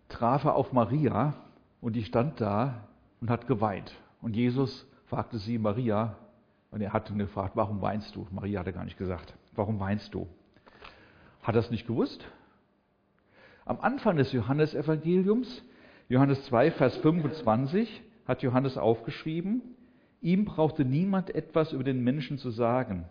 traf 0.09 0.45
er 0.45 0.55
auf 0.55 0.73
Maria 0.73 1.35
und 1.81 1.95
die 1.95 2.05
stand 2.05 2.41
da 2.41 2.89
und 3.21 3.31
hat 3.31 3.47
geweint. 3.47 3.93
Und 4.21 4.35
Jesus 4.35 4.87
fragte 5.07 5.39
sie, 5.39 5.59
Maria, 5.59 6.17
und 6.71 6.81
er 6.81 6.93
hat 6.93 7.11
ihn 7.11 7.19
gefragt, 7.19 7.53
warum 7.55 7.81
weinst 7.81 8.15
du? 8.17 8.27
Maria 8.31 8.61
hat 8.61 8.67
er 8.67 8.73
gar 8.73 8.85
nicht 8.85 8.99
gesagt, 8.99 9.35
warum 9.55 9.79
weinst 9.81 10.13
du? 10.13 10.27
Hat 11.43 11.55
er 11.55 11.61
es 11.61 11.71
nicht 11.71 11.87
gewusst? 11.87 12.27
Am 13.65 13.81
Anfang 13.81 14.17
des 14.17 14.33
Johannesevangeliums, 14.33 15.63
Johannes 16.09 16.43
2, 16.45 16.71
Vers 16.73 16.97
25, 16.99 18.03
hat 18.27 18.43
Johannes 18.43 18.79
aufgeschrieben, 18.79 19.63
ihm 20.23 20.45
brauchte 20.45 20.85
niemand 20.85 21.35
etwas 21.35 21.73
über 21.73 21.85
den 21.85 22.03
Menschen 22.03 22.39
zu 22.39 22.51
sagen, 22.51 23.05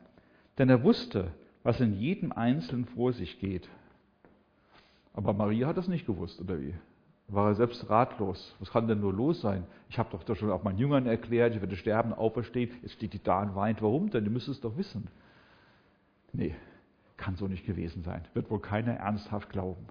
denn 0.58 0.70
er 0.70 0.84
wusste, 0.84 1.32
was 1.64 1.80
in 1.80 1.94
jedem 1.94 2.32
Einzelnen 2.32 2.86
vor 2.86 3.14
sich 3.14 3.40
geht. 3.40 3.68
Aber 5.14 5.34
Maria 5.34 5.68
hat 5.68 5.78
das 5.78 5.88
nicht 5.88 6.06
gewusst, 6.06 6.40
oder 6.42 6.60
wie? 6.60 6.74
War 7.28 7.50
er 7.50 7.56
selbst 7.56 7.90
ratlos. 7.90 8.56
Was 8.60 8.72
kann 8.72 8.88
denn 8.88 9.02
nur 9.02 9.14
los 9.14 9.42
sein? 9.42 9.66
Ich 9.90 10.00
habe 10.00 10.18
doch 10.26 10.36
schon 10.36 10.50
auch 10.50 10.64
meinen 10.64 10.78
Jüngern 10.78 11.08
erklärt, 11.08 11.54
ich 11.54 11.62
werde 11.62 11.76
sterben, 11.76 12.14
auferstehen. 12.14 12.72
Jetzt 12.82 12.94
steht 12.94 13.14
die 13.14 13.22
da 13.22 13.42
und 13.42 13.54
weint. 13.54 13.82
Warum 13.82 14.10
denn? 14.10 14.24
Ihr 14.24 14.32
müsst 14.32 14.48
es 14.48 14.62
doch 14.62 14.78
wissen. 14.78 15.08
Nee, 16.32 16.56
kann 17.18 17.36
so 17.36 17.48
nicht 17.48 17.66
gewesen 17.66 18.04
sein. 18.04 18.24
Wird 18.34 18.50
wohl 18.50 18.62
keiner 18.62 18.94
ernsthaft 18.94 19.50
glauben. 19.50 19.88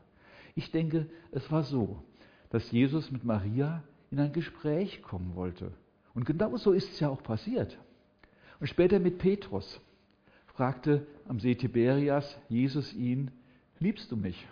Ich 0.55 0.71
denke, 0.71 1.07
es 1.33 1.51
war 1.53 1.63
so, 1.65 2.03
dass 2.51 2.71
Jesus 2.71 3.11
mit 3.11 3.25
Maria 3.25 3.83
in 4.11 4.21
ein 4.21 4.33
Gespräch 4.33 5.03
kommen 5.03 5.35
wollte. 5.35 5.73
Und 6.15 6.25
genau 6.25 6.57
so 6.57 6.73
ist 6.73 6.93
es 6.93 7.01
ja 7.01 7.09
auch 7.09 7.23
passiert. 7.23 7.77
Und 8.61 8.67
später 8.69 8.99
mit 8.99 9.19
Petrus 9.19 9.81
fragte 10.47 11.07
am 11.29 11.41
See 11.41 11.55
Tiberias 11.55 12.39
Jesus 12.49 12.95
ihn, 12.95 13.31
liebst 13.79 14.11
du 14.11 14.17
mich? 14.17 14.47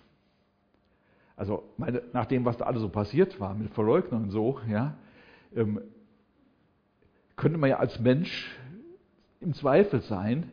Also 1.36 1.64
meine, 1.78 2.02
nach 2.12 2.26
dem, 2.26 2.44
was 2.44 2.56
da 2.58 2.66
alles 2.66 2.82
so 2.82 2.88
passiert 2.88 3.40
war, 3.40 3.54
mit 3.54 3.72
Verleugnung 3.72 4.24
und 4.24 4.30
so, 4.30 4.60
ja, 4.68 4.96
ähm, 5.54 5.80
könnte 7.36 7.58
man 7.58 7.70
ja 7.70 7.78
als 7.78 7.98
Mensch 7.98 8.54
im 9.40 9.54
Zweifel 9.54 10.00
sein, 10.02 10.52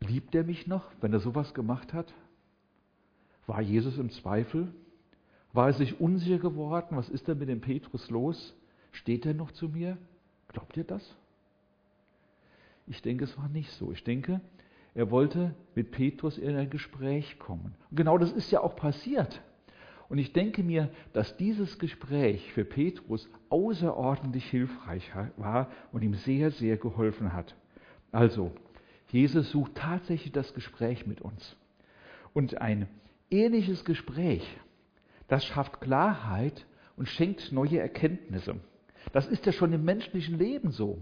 liebt 0.00 0.34
er 0.34 0.44
mich 0.44 0.66
noch, 0.66 0.84
wenn 1.00 1.12
er 1.12 1.20
sowas 1.20 1.54
gemacht 1.54 1.94
hat? 1.94 2.12
War 3.46 3.60
Jesus 3.60 3.98
im 3.98 4.10
Zweifel? 4.10 4.68
War 5.52 5.68
er 5.68 5.72
sich 5.74 6.00
unsicher 6.00 6.38
geworden? 6.38 6.96
Was 6.96 7.08
ist 7.08 7.28
denn 7.28 7.38
mit 7.38 7.48
dem 7.48 7.60
Petrus 7.60 8.10
los? 8.10 8.54
Steht 8.90 9.26
er 9.26 9.34
noch 9.34 9.52
zu 9.52 9.68
mir? 9.68 9.98
Glaubt 10.48 10.76
ihr 10.76 10.84
das? 10.84 11.14
Ich 12.86 13.02
denke, 13.02 13.24
es 13.24 13.36
war 13.38 13.48
nicht 13.48 13.70
so. 13.72 13.92
Ich 13.92 14.04
denke, 14.04 14.40
er 14.94 15.10
wollte 15.10 15.54
mit 15.74 15.90
Petrus 15.90 16.38
in 16.38 16.56
ein 16.56 16.70
Gespräch 16.70 17.38
kommen. 17.38 17.74
Und 17.90 17.96
genau 17.96 18.18
das 18.18 18.32
ist 18.32 18.50
ja 18.50 18.60
auch 18.60 18.76
passiert. 18.76 19.40
Und 20.08 20.18
ich 20.18 20.34
denke 20.34 20.62
mir, 20.62 20.90
dass 21.14 21.38
dieses 21.38 21.78
Gespräch 21.78 22.52
für 22.52 22.66
Petrus 22.66 23.30
außerordentlich 23.48 24.44
hilfreich 24.50 25.10
war 25.38 25.70
und 25.90 26.02
ihm 26.02 26.14
sehr, 26.14 26.50
sehr 26.50 26.76
geholfen 26.76 27.32
hat. 27.32 27.54
Also, 28.10 28.52
Jesus 29.08 29.50
sucht 29.50 29.74
tatsächlich 29.74 30.32
das 30.32 30.52
Gespräch 30.52 31.06
mit 31.06 31.22
uns. 31.22 31.56
Und 32.34 32.60
ein 32.60 32.88
ehrliches 33.30 33.86
Gespräch, 33.86 34.46
das 35.32 35.46
schafft 35.46 35.80
Klarheit 35.80 36.66
und 36.94 37.08
schenkt 37.08 37.52
neue 37.52 37.78
Erkenntnisse. 37.78 38.56
Das 39.14 39.26
ist 39.26 39.46
ja 39.46 39.52
schon 39.52 39.72
im 39.72 39.82
menschlichen 39.82 40.36
Leben 40.36 40.72
so. 40.72 40.98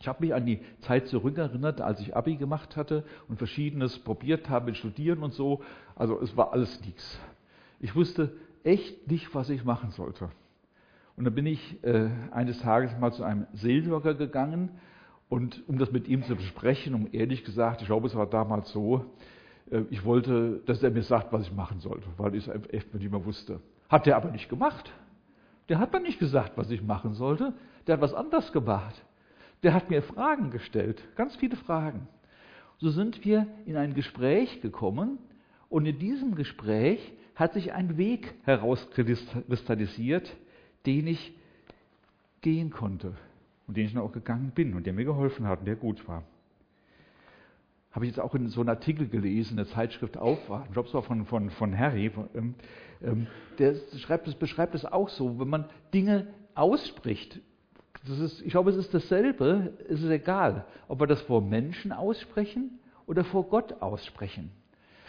Ich 0.00 0.08
habe 0.08 0.24
mich 0.24 0.34
an 0.34 0.44
die 0.44 0.58
Zeit 0.80 1.06
zurückerinnert, 1.06 1.80
als 1.80 2.00
ich 2.00 2.16
Abi 2.16 2.34
gemacht 2.34 2.76
hatte 2.76 3.04
und 3.28 3.38
verschiedenes 3.38 4.00
probiert 4.00 4.48
habe 4.48 4.66
mit 4.66 4.76
Studieren 4.76 5.22
und 5.22 5.34
so. 5.34 5.62
Also 5.94 6.20
es 6.20 6.36
war 6.36 6.52
alles 6.52 6.80
nichts. 6.80 7.16
Ich 7.78 7.94
wusste 7.94 8.32
echt 8.64 9.08
nicht, 9.08 9.32
was 9.36 9.48
ich 9.50 9.64
machen 9.64 9.92
sollte. 9.92 10.30
Und 11.16 11.22
dann 11.22 11.34
bin 11.36 11.46
ich 11.46 11.78
äh, 11.84 12.10
eines 12.32 12.58
Tages 12.58 12.98
mal 12.98 13.12
zu 13.12 13.22
einem 13.22 13.46
Seelsorger 13.52 14.14
gegangen 14.14 14.72
und 15.28 15.62
um 15.68 15.78
das 15.78 15.92
mit 15.92 16.08
ihm 16.08 16.24
zu 16.24 16.34
besprechen, 16.34 16.92
um 16.92 17.08
ehrlich 17.12 17.44
gesagt, 17.44 17.82
ich 17.82 17.86
glaube, 17.86 18.08
es 18.08 18.16
war 18.16 18.26
damals 18.26 18.72
so, 18.72 19.04
ich 19.90 20.04
wollte, 20.04 20.60
dass 20.66 20.82
er 20.82 20.90
mir 20.90 21.02
sagt, 21.02 21.32
was 21.32 21.42
ich 21.42 21.52
machen 21.52 21.80
sollte, 21.80 22.06
weil 22.16 22.34
ich 22.34 22.46
es 22.46 22.54
echt 22.70 22.94
nicht 22.94 23.10
mehr 23.10 23.24
wusste. 23.24 23.60
Hat 23.88 24.06
er 24.06 24.16
aber 24.16 24.30
nicht 24.30 24.48
gemacht. 24.48 24.92
Der 25.68 25.78
hat 25.78 25.92
mir 25.92 26.00
nicht 26.00 26.18
gesagt, 26.18 26.52
was 26.56 26.70
ich 26.70 26.82
machen 26.82 27.14
sollte. 27.14 27.54
Der 27.86 27.94
hat 27.94 28.02
was 28.02 28.14
anderes 28.14 28.52
gemacht. 28.52 29.02
Der 29.62 29.72
hat 29.72 29.88
mir 29.88 30.02
Fragen 30.02 30.50
gestellt, 30.50 31.02
ganz 31.16 31.36
viele 31.36 31.56
Fragen. 31.56 32.06
So 32.78 32.90
sind 32.90 33.24
wir 33.24 33.46
in 33.64 33.76
ein 33.76 33.94
Gespräch 33.94 34.60
gekommen 34.60 35.18
und 35.70 35.86
in 35.86 35.98
diesem 35.98 36.34
Gespräch 36.34 37.12
hat 37.34 37.54
sich 37.54 37.72
ein 37.72 37.96
Weg 37.96 38.34
herauskristallisiert, 38.44 40.30
den 40.84 41.06
ich 41.06 41.32
gehen 42.42 42.70
konnte 42.70 43.14
und 43.66 43.76
den 43.76 43.86
ich 43.86 43.94
dann 43.94 44.02
auch 44.02 44.12
gegangen 44.12 44.52
bin 44.54 44.74
und 44.74 44.84
der 44.84 44.92
mir 44.92 45.04
geholfen 45.04 45.46
hat 45.46 45.60
und 45.60 45.64
der 45.64 45.76
gut 45.76 46.06
war. 46.06 46.24
Habe 47.94 48.06
ich 48.06 48.10
jetzt 48.10 48.20
auch 48.20 48.34
in 48.34 48.48
so 48.48 48.60
einem 48.60 48.70
Artikel 48.70 49.08
gelesen, 49.08 49.52
in 49.52 49.56
der 49.58 49.68
Zeitschrift 49.68 50.18
Aufwachen, 50.18 50.66
es 50.76 50.94
war 50.94 51.02
von, 51.02 51.26
von, 51.26 51.50
von 51.50 51.78
Harry, 51.78 52.10
ähm, 52.34 52.56
ähm, 53.00 53.28
der 53.58 53.76
schreibt 53.98 54.26
das, 54.26 54.34
beschreibt 54.34 54.74
es 54.74 54.84
auch 54.84 55.08
so, 55.08 55.38
wenn 55.38 55.48
man 55.48 55.66
Dinge 55.92 56.26
ausspricht, 56.56 57.40
ist, 58.04 58.42
ich 58.42 58.50
glaube, 58.50 58.70
es 58.70 58.76
ist 58.76 58.92
dasselbe, 58.92 59.72
es 59.88 60.02
ist 60.02 60.10
egal, 60.10 60.66
ob 60.88 61.00
wir 61.00 61.06
das 61.06 61.22
vor 61.22 61.40
Menschen 61.40 61.92
aussprechen 61.92 62.80
oder 63.06 63.24
vor 63.24 63.48
Gott 63.48 63.80
aussprechen. 63.80 64.50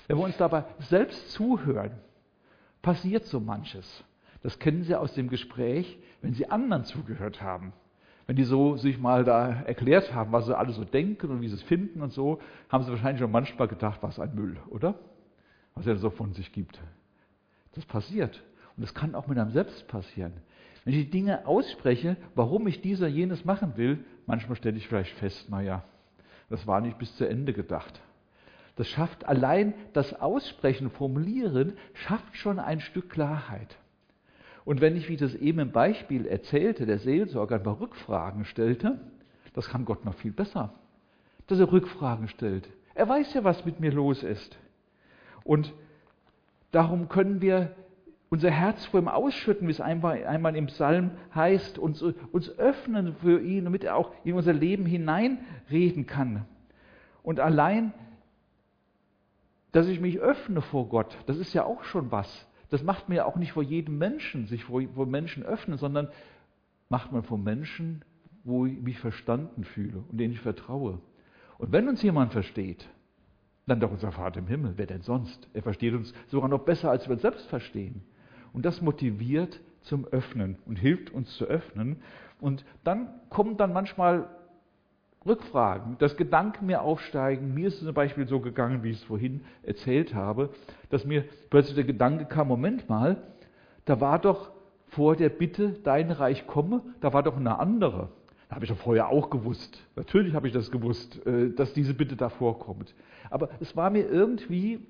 Wenn 0.07 0.17
wir 0.17 0.23
uns 0.23 0.37
dabei 0.37 0.65
selbst 0.79 1.31
zuhören, 1.31 1.91
passiert 2.83 3.25
so 3.25 3.39
manches. 3.39 4.03
Das 4.43 4.59
kennen 4.59 4.83
Sie 4.83 4.95
aus 4.95 5.13
dem 5.13 5.27
Gespräch, 5.27 5.97
wenn 6.21 6.33
Sie 6.33 6.49
anderen 6.49 6.85
zugehört 6.85 7.41
haben. 7.41 7.73
Wenn 8.27 8.35
die 8.35 8.43
so 8.43 8.75
sich 8.77 8.97
mal 8.97 9.23
da 9.23 9.51
erklärt 9.61 10.13
haben, 10.13 10.31
was 10.31 10.47
sie 10.47 10.57
alle 10.57 10.71
so 10.71 10.83
denken 10.83 11.29
und 11.29 11.41
wie 11.41 11.47
sie 11.47 11.55
es 11.55 11.63
finden 11.63 12.01
und 12.01 12.11
so, 12.11 12.39
haben 12.69 12.83
sie 12.83 12.91
wahrscheinlich 12.91 13.21
schon 13.21 13.31
manchmal 13.31 13.67
gedacht, 13.67 14.01
was 14.01 14.19
ein 14.19 14.33
Müll, 14.33 14.57
oder? 14.69 14.95
Was 15.75 15.85
er 15.85 15.97
so 15.97 16.09
von 16.09 16.33
sich 16.33 16.51
gibt. 16.51 16.79
Das 17.73 17.85
passiert. 17.85 18.41
Und 18.75 18.83
das 18.83 18.93
kann 18.93 19.13
auch 19.13 19.27
mit 19.27 19.37
einem 19.37 19.51
selbst 19.51 19.87
passieren. 19.87 20.33
Wenn 20.83 20.93
ich 20.93 21.05
die 21.05 21.11
Dinge 21.11 21.45
ausspreche, 21.45 22.17
warum 22.33 22.67
ich 22.67 22.81
dieser 22.81 23.07
jenes 23.07 23.45
machen 23.45 23.77
will, 23.77 24.03
manchmal 24.25 24.55
stelle 24.55 24.77
ich 24.77 24.87
vielleicht 24.87 25.15
fest, 25.17 25.49
naja, 25.49 25.83
das 26.49 26.65
war 26.67 26.81
nicht 26.81 26.97
bis 26.97 27.15
zu 27.17 27.27
Ende 27.27 27.53
gedacht. 27.53 28.01
Das 28.75 28.87
schafft 28.87 29.25
allein 29.25 29.73
das 29.93 30.19
Aussprechen, 30.19 30.89
Formulieren, 30.89 31.73
schafft 31.93 32.35
schon 32.37 32.59
ein 32.59 32.81
Stück 32.81 33.09
Klarheit. 33.09 33.77
Und 34.65 34.81
wenn 34.81 34.97
ich, 34.97 35.07
wie 35.07 35.15
das 35.15 35.35
eben 35.35 35.59
im 35.59 35.71
Beispiel 35.71 36.25
erzählte, 36.25 36.87
der 36.87 36.97
Seelsorger 36.97 37.55
ein 37.55 37.63
paar 37.63 37.79
Rückfragen 37.79 38.45
stellte, 38.45 38.99
das 39.53 39.69
kann 39.69 39.85
Gott 39.85 40.03
noch 40.03 40.15
viel 40.15 40.31
besser, 40.31 40.73
dass 41.47 41.59
er 41.59 41.71
Rückfragen 41.71 42.27
stellt. 42.27 42.67
Er 42.95 43.07
weiß 43.07 43.33
ja, 43.35 43.43
was 43.43 43.63
mit 43.63 43.79
mir 43.79 43.91
los 43.91 44.23
ist. 44.23 44.57
Und 45.43 45.71
darum 46.71 47.07
können 47.07 47.41
wir 47.41 47.75
unser 48.29 48.49
Herz 48.49 48.85
vor 48.85 48.99
ihm 48.99 49.07
ausschütten, 49.07 49.67
wie 49.67 49.71
es 49.71 49.79
einmal, 49.79 50.25
einmal 50.25 50.55
im 50.55 50.65
Psalm 50.65 51.11
heißt, 51.33 51.77
uns, 51.77 52.01
uns 52.01 52.49
öffnen 52.57 53.15
für 53.21 53.39
ihn, 53.39 53.65
damit 53.65 53.83
er 53.83 53.95
auch 53.95 54.11
in 54.23 54.33
unser 54.33 54.53
Leben 54.53 54.85
hineinreden 54.85 56.07
kann. 56.07 56.45
Und 57.21 57.39
allein, 57.39 57.93
dass 59.71 59.87
ich 59.87 59.99
mich 59.99 60.19
öffne 60.19 60.61
vor 60.61 60.89
Gott, 60.89 61.17
das 61.27 61.37
ist 61.37 61.53
ja 61.53 61.63
auch 61.65 61.83
schon 61.83 62.11
was. 62.11 62.47
Das 62.75 62.83
macht 62.83 63.07
man 63.07 63.15
ja 63.15 63.23
auch 63.23 63.37
nicht 63.37 63.53
vor 63.53 63.63
jedem 63.63 63.97
Menschen, 63.97 64.47
sich 64.47 64.65
vor, 64.65 64.81
vor 64.95 65.05
Menschen 65.05 65.43
öffnen, 65.43 65.77
sondern 65.77 66.09
macht 66.89 67.09
man 67.13 67.23
vor 67.23 67.37
Menschen, 67.37 68.03
wo 68.43 68.65
ich 68.65 68.81
mich 68.81 68.99
verstanden 68.99 69.63
fühle 69.63 70.03
und 70.11 70.17
denen 70.17 70.33
ich 70.33 70.41
vertraue. 70.41 70.99
Und 71.57 71.71
wenn 71.71 71.87
uns 71.87 72.01
jemand 72.01 72.33
versteht, 72.33 72.85
dann 73.65 73.79
doch 73.79 73.91
unser 73.91 74.11
Vater 74.11 74.39
im 74.39 74.47
Himmel, 74.47 74.73
wer 74.75 74.87
denn 74.87 75.03
sonst? 75.03 75.47
Er 75.53 75.63
versteht 75.63 75.93
uns 75.93 76.13
sogar 76.27 76.49
noch 76.49 76.65
besser, 76.65 76.91
als 76.91 77.07
wir 77.07 77.13
uns 77.13 77.21
selbst 77.21 77.47
verstehen. 77.47 78.03
Und 78.51 78.65
das 78.65 78.81
motiviert 78.81 79.61
zum 79.79 80.03
Öffnen 80.07 80.57
und 80.65 80.75
hilft 80.75 81.11
uns 81.11 81.33
zu 81.37 81.45
öffnen. 81.45 82.01
Und 82.41 82.65
dann 82.83 83.07
kommen 83.29 83.55
dann 83.55 83.71
manchmal 83.71 84.27
Rückfragen, 85.25 85.97
dass 85.97 86.17
Gedanken 86.17 86.67
mir 86.67 86.81
aufsteigen. 86.81 87.53
Mir 87.53 87.67
ist 87.67 87.75
es 87.75 87.85
zum 87.85 87.93
Beispiel 87.93 88.27
so 88.27 88.39
gegangen, 88.39 88.83
wie 88.83 88.91
ich 88.91 88.97
es 88.97 89.03
vorhin 89.03 89.41
erzählt 89.63 90.13
habe, 90.13 90.49
dass 90.89 91.03
mir 91.05 91.25
plötzlich 91.49 91.75
der 91.75 91.83
Gedanke 91.83 92.25
kam, 92.25 92.47
Moment 92.47 92.87
mal, 92.89 93.17
da 93.85 93.99
war 93.99 94.19
doch 94.19 94.51
vor 94.89 95.15
der 95.15 95.29
Bitte, 95.29 95.77
dein 95.83 96.11
Reich 96.11 96.45
komme, 96.45 96.81
da 97.01 97.11
war 97.11 97.23
doch 97.23 97.37
eine 97.37 97.59
andere. 97.59 98.09
Da 98.49 98.55
habe 98.55 98.65
ich 98.65 98.71
doch 98.71 98.77
vorher 98.77 99.09
auch 99.09 99.31
gewusst. 99.31 99.81
Natürlich 99.95 100.35
habe 100.35 100.47
ich 100.47 100.53
das 100.53 100.69
gewusst, 100.69 101.25
äh, 101.25 101.49
dass 101.49 101.73
diese 101.73 101.95
Bitte 101.95 102.15
da 102.15 102.29
vorkommt. 102.29 102.93
Aber 103.29 103.49
es 103.59 103.75
war 103.75 103.89
mir 103.89 104.07
irgendwie 104.07 104.85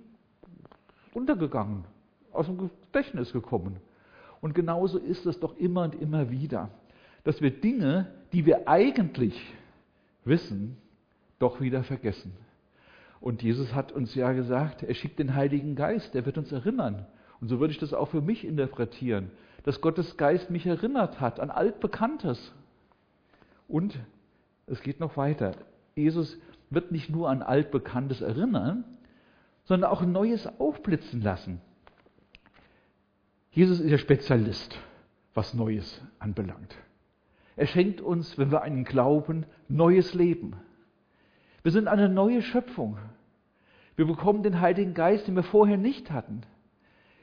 untergegangen 1.13 1.85
aus 2.33 2.47
dem 2.47 2.57
Gedächtnis 2.57 3.31
gekommen. 3.31 3.77
Und 4.41 4.53
genauso 4.53 4.97
ist 4.97 5.25
es 5.25 5.39
doch 5.39 5.57
immer 5.57 5.83
und 5.83 5.95
immer 5.95 6.29
wieder, 6.29 6.69
dass 7.23 7.41
wir 7.41 7.49
Dinge, 7.49 8.07
die 8.33 8.45
wir 8.45 8.67
eigentlich 8.67 9.41
wissen, 10.25 10.77
doch 11.39 11.61
wieder 11.61 11.83
vergessen. 11.83 12.33
Und 13.21 13.41
Jesus 13.41 13.73
hat 13.73 13.91
uns 13.91 14.13
ja 14.15 14.33
gesagt, 14.33 14.83
er 14.83 14.93
schickt 14.93 15.19
den 15.19 15.35
Heiligen 15.35 15.75
Geist, 15.75 16.13
der 16.13 16.25
wird 16.25 16.37
uns 16.37 16.51
erinnern. 16.51 17.05
Und 17.41 17.47
so 17.47 17.59
würde 17.59 17.71
ich 17.71 17.79
das 17.79 17.93
auch 17.93 18.09
für 18.09 18.21
mich 18.21 18.45
interpretieren, 18.45 19.31
dass 19.63 19.81
Gottes 19.81 20.17
Geist 20.17 20.49
mich 20.49 20.65
erinnert 20.65 21.19
hat 21.19 21.39
an 21.39 21.49
altbekanntes. 21.49 22.53
Und 23.67 23.97
es 24.67 24.81
geht 24.81 24.99
noch 24.99 25.17
weiter. 25.17 25.55
Jesus 25.95 26.37
wird 26.69 26.91
nicht 26.91 27.09
nur 27.09 27.29
an 27.29 27.41
altbekanntes 27.41 28.21
erinnern, 28.21 28.83
sondern 29.63 29.89
auch 29.89 30.01
Neues 30.03 30.47
aufblitzen 30.59 31.21
lassen. 31.21 31.61
Jesus 33.51 33.79
ist 33.79 33.89
der 33.89 33.97
Spezialist, 33.97 34.77
was 35.33 35.53
Neues 35.53 36.01
anbelangt. 36.19 36.75
Er 37.55 37.67
schenkt 37.67 38.01
uns, 38.01 38.37
wenn 38.37 38.51
wir 38.51 38.65
ihn 38.65 38.83
glauben, 38.83 39.45
neues 39.69 40.13
Leben. 40.13 40.53
Wir 41.63 41.71
sind 41.71 41.87
eine 41.87 42.09
neue 42.09 42.41
Schöpfung. 42.41 42.97
Wir 43.95 44.05
bekommen 44.05 44.43
den 44.43 44.59
Heiligen 44.59 44.93
Geist, 44.93 45.27
den 45.27 45.35
wir 45.35 45.43
vorher 45.43 45.77
nicht 45.77 46.11
hatten. 46.11 46.41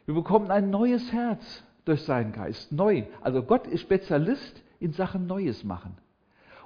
Wir 0.06 0.14
bekommen 0.14 0.50
ein 0.50 0.70
neues 0.70 1.12
Herz 1.12 1.64
durch 1.84 2.02
seinen 2.02 2.32
Geist. 2.32 2.72
Neu. 2.72 3.04
Also 3.20 3.42
Gott 3.42 3.66
ist 3.66 3.82
Spezialist 3.82 4.62
in 4.80 4.92
Sachen 4.92 5.26
Neues 5.26 5.64
machen. 5.64 5.96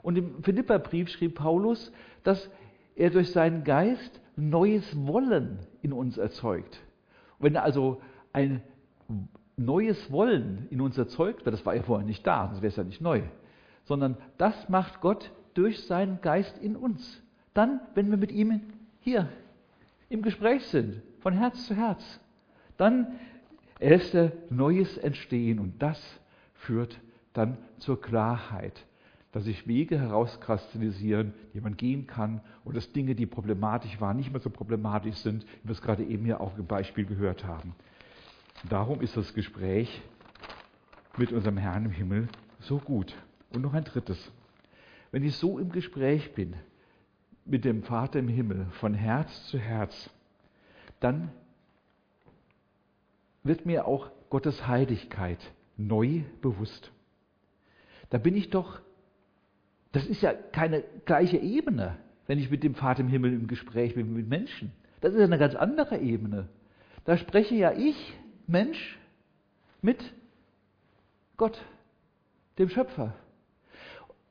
Und 0.02 0.16
im 0.16 0.42
Philipperbrief 0.42 1.08
schrieb 1.08 1.34
Paulus, 1.34 1.92
dass 2.22 2.48
er 2.94 3.10
durch 3.10 3.32
seinen 3.32 3.64
Geist 3.64 4.20
neues 4.36 4.96
Wollen 5.06 5.58
in 5.82 5.92
uns 5.92 6.16
erzeugt. 6.16 6.80
Wenn 7.38 7.56
also 7.56 8.00
ein 8.32 8.62
neues 9.56 10.10
Wollen 10.10 10.68
in 10.70 10.80
uns 10.80 10.96
erzeugt 10.96 11.44
wird, 11.44 11.54
das 11.54 11.66
war 11.66 11.74
ja 11.74 11.82
vorher 11.82 12.06
nicht 12.06 12.26
da, 12.26 12.46
sonst 12.46 12.62
wäre 12.62 12.68
es 12.68 12.76
ja 12.76 12.84
nicht 12.84 13.00
neu, 13.00 13.22
sondern 13.86 14.16
das 14.36 14.68
macht 14.68 15.00
Gott 15.00 15.32
durch 15.54 15.84
seinen 15.84 16.20
Geist 16.20 16.58
in 16.58 16.76
uns. 16.76 17.22
Dann, 17.54 17.80
wenn 17.94 18.10
wir 18.10 18.18
mit 18.18 18.30
ihm 18.30 18.60
hier 19.00 19.28
im 20.08 20.22
Gespräch 20.22 20.66
sind, 20.66 21.02
von 21.20 21.32
Herz 21.32 21.66
zu 21.66 21.74
Herz, 21.74 22.20
dann 22.76 23.06
lässt 23.80 24.14
er 24.14 24.32
Neues 24.50 24.98
entstehen 24.98 25.58
und 25.58 25.82
das 25.82 26.00
führt 26.54 27.00
dann 27.32 27.56
zur 27.78 28.00
Klarheit, 28.00 28.84
dass 29.32 29.44
sich 29.44 29.66
Wege 29.66 29.98
herauskristallisieren, 29.98 31.34
die 31.54 31.60
man 31.60 31.76
gehen 31.76 32.06
kann 32.06 32.40
und 32.64 32.76
dass 32.76 32.92
Dinge, 32.92 33.14
die 33.14 33.26
problematisch 33.26 34.00
waren, 34.00 34.16
nicht 34.16 34.32
mehr 34.32 34.40
so 34.40 34.50
problematisch 34.50 35.16
sind, 35.16 35.44
wie 35.62 35.68
wir 35.68 35.72
es 35.72 35.82
gerade 35.82 36.04
eben 36.04 36.24
hier 36.24 36.40
auch 36.40 36.56
im 36.58 36.66
Beispiel 36.66 37.04
gehört 37.04 37.44
haben. 37.44 37.74
Darum 38.68 39.00
ist 39.00 39.16
das 39.16 39.34
Gespräch 39.34 40.02
mit 41.16 41.32
unserem 41.32 41.58
Herrn 41.58 41.86
im 41.86 41.90
Himmel 41.90 42.28
so 42.60 42.78
gut. 42.78 43.14
Und 43.50 43.62
noch 43.62 43.74
ein 43.74 43.84
drittes. 43.84 44.30
Wenn 45.12 45.22
ich 45.22 45.36
so 45.36 45.58
im 45.58 45.70
Gespräch 45.70 46.34
bin 46.34 46.54
mit 47.44 47.64
dem 47.64 47.82
Vater 47.82 48.18
im 48.18 48.28
Himmel, 48.28 48.66
von 48.72 48.92
Herz 48.92 49.46
zu 49.46 49.58
Herz, 49.58 50.10
dann 51.00 51.30
wird 53.44 53.64
mir 53.66 53.86
auch 53.86 54.10
Gottes 54.30 54.66
Heiligkeit 54.66 55.38
neu 55.76 56.22
bewusst. 56.42 56.90
Da 58.10 58.18
bin 58.18 58.36
ich 58.36 58.50
doch, 58.50 58.80
das 59.92 60.06
ist 60.06 60.22
ja 60.22 60.32
keine 60.32 60.82
gleiche 61.04 61.38
Ebene, 61.38 61.96
wenn 62.26 62.38
ich 62.38 62.50
mit 62.50 62.62
dem 62.62 62.74
Vater 62.74 63.00
im 63.00 63.08
Himmel 63.08 63.32
im 63.32 63.46
Gespräch 63.46 63.94
bin 63.94 64.12
mit 64.12 64.28
Menschen. 64.28 64.72
Das 65.00 65.14
ist 65.14 65.20
eine 65.20 65.38
ganz 65.38 65.54
andere 65.54 65.98
Ebene. 65.98 66.48
Da 67.04 67.16
spreche 67.16 67.54
ja 67.54 67.72
ich 67.72 68.14
Mensch 68.46 68.98
mit 69.82 70.12
Gott, 71.36 71.64
dem 72.58 72.68
Schöpfer. 72.68 73.14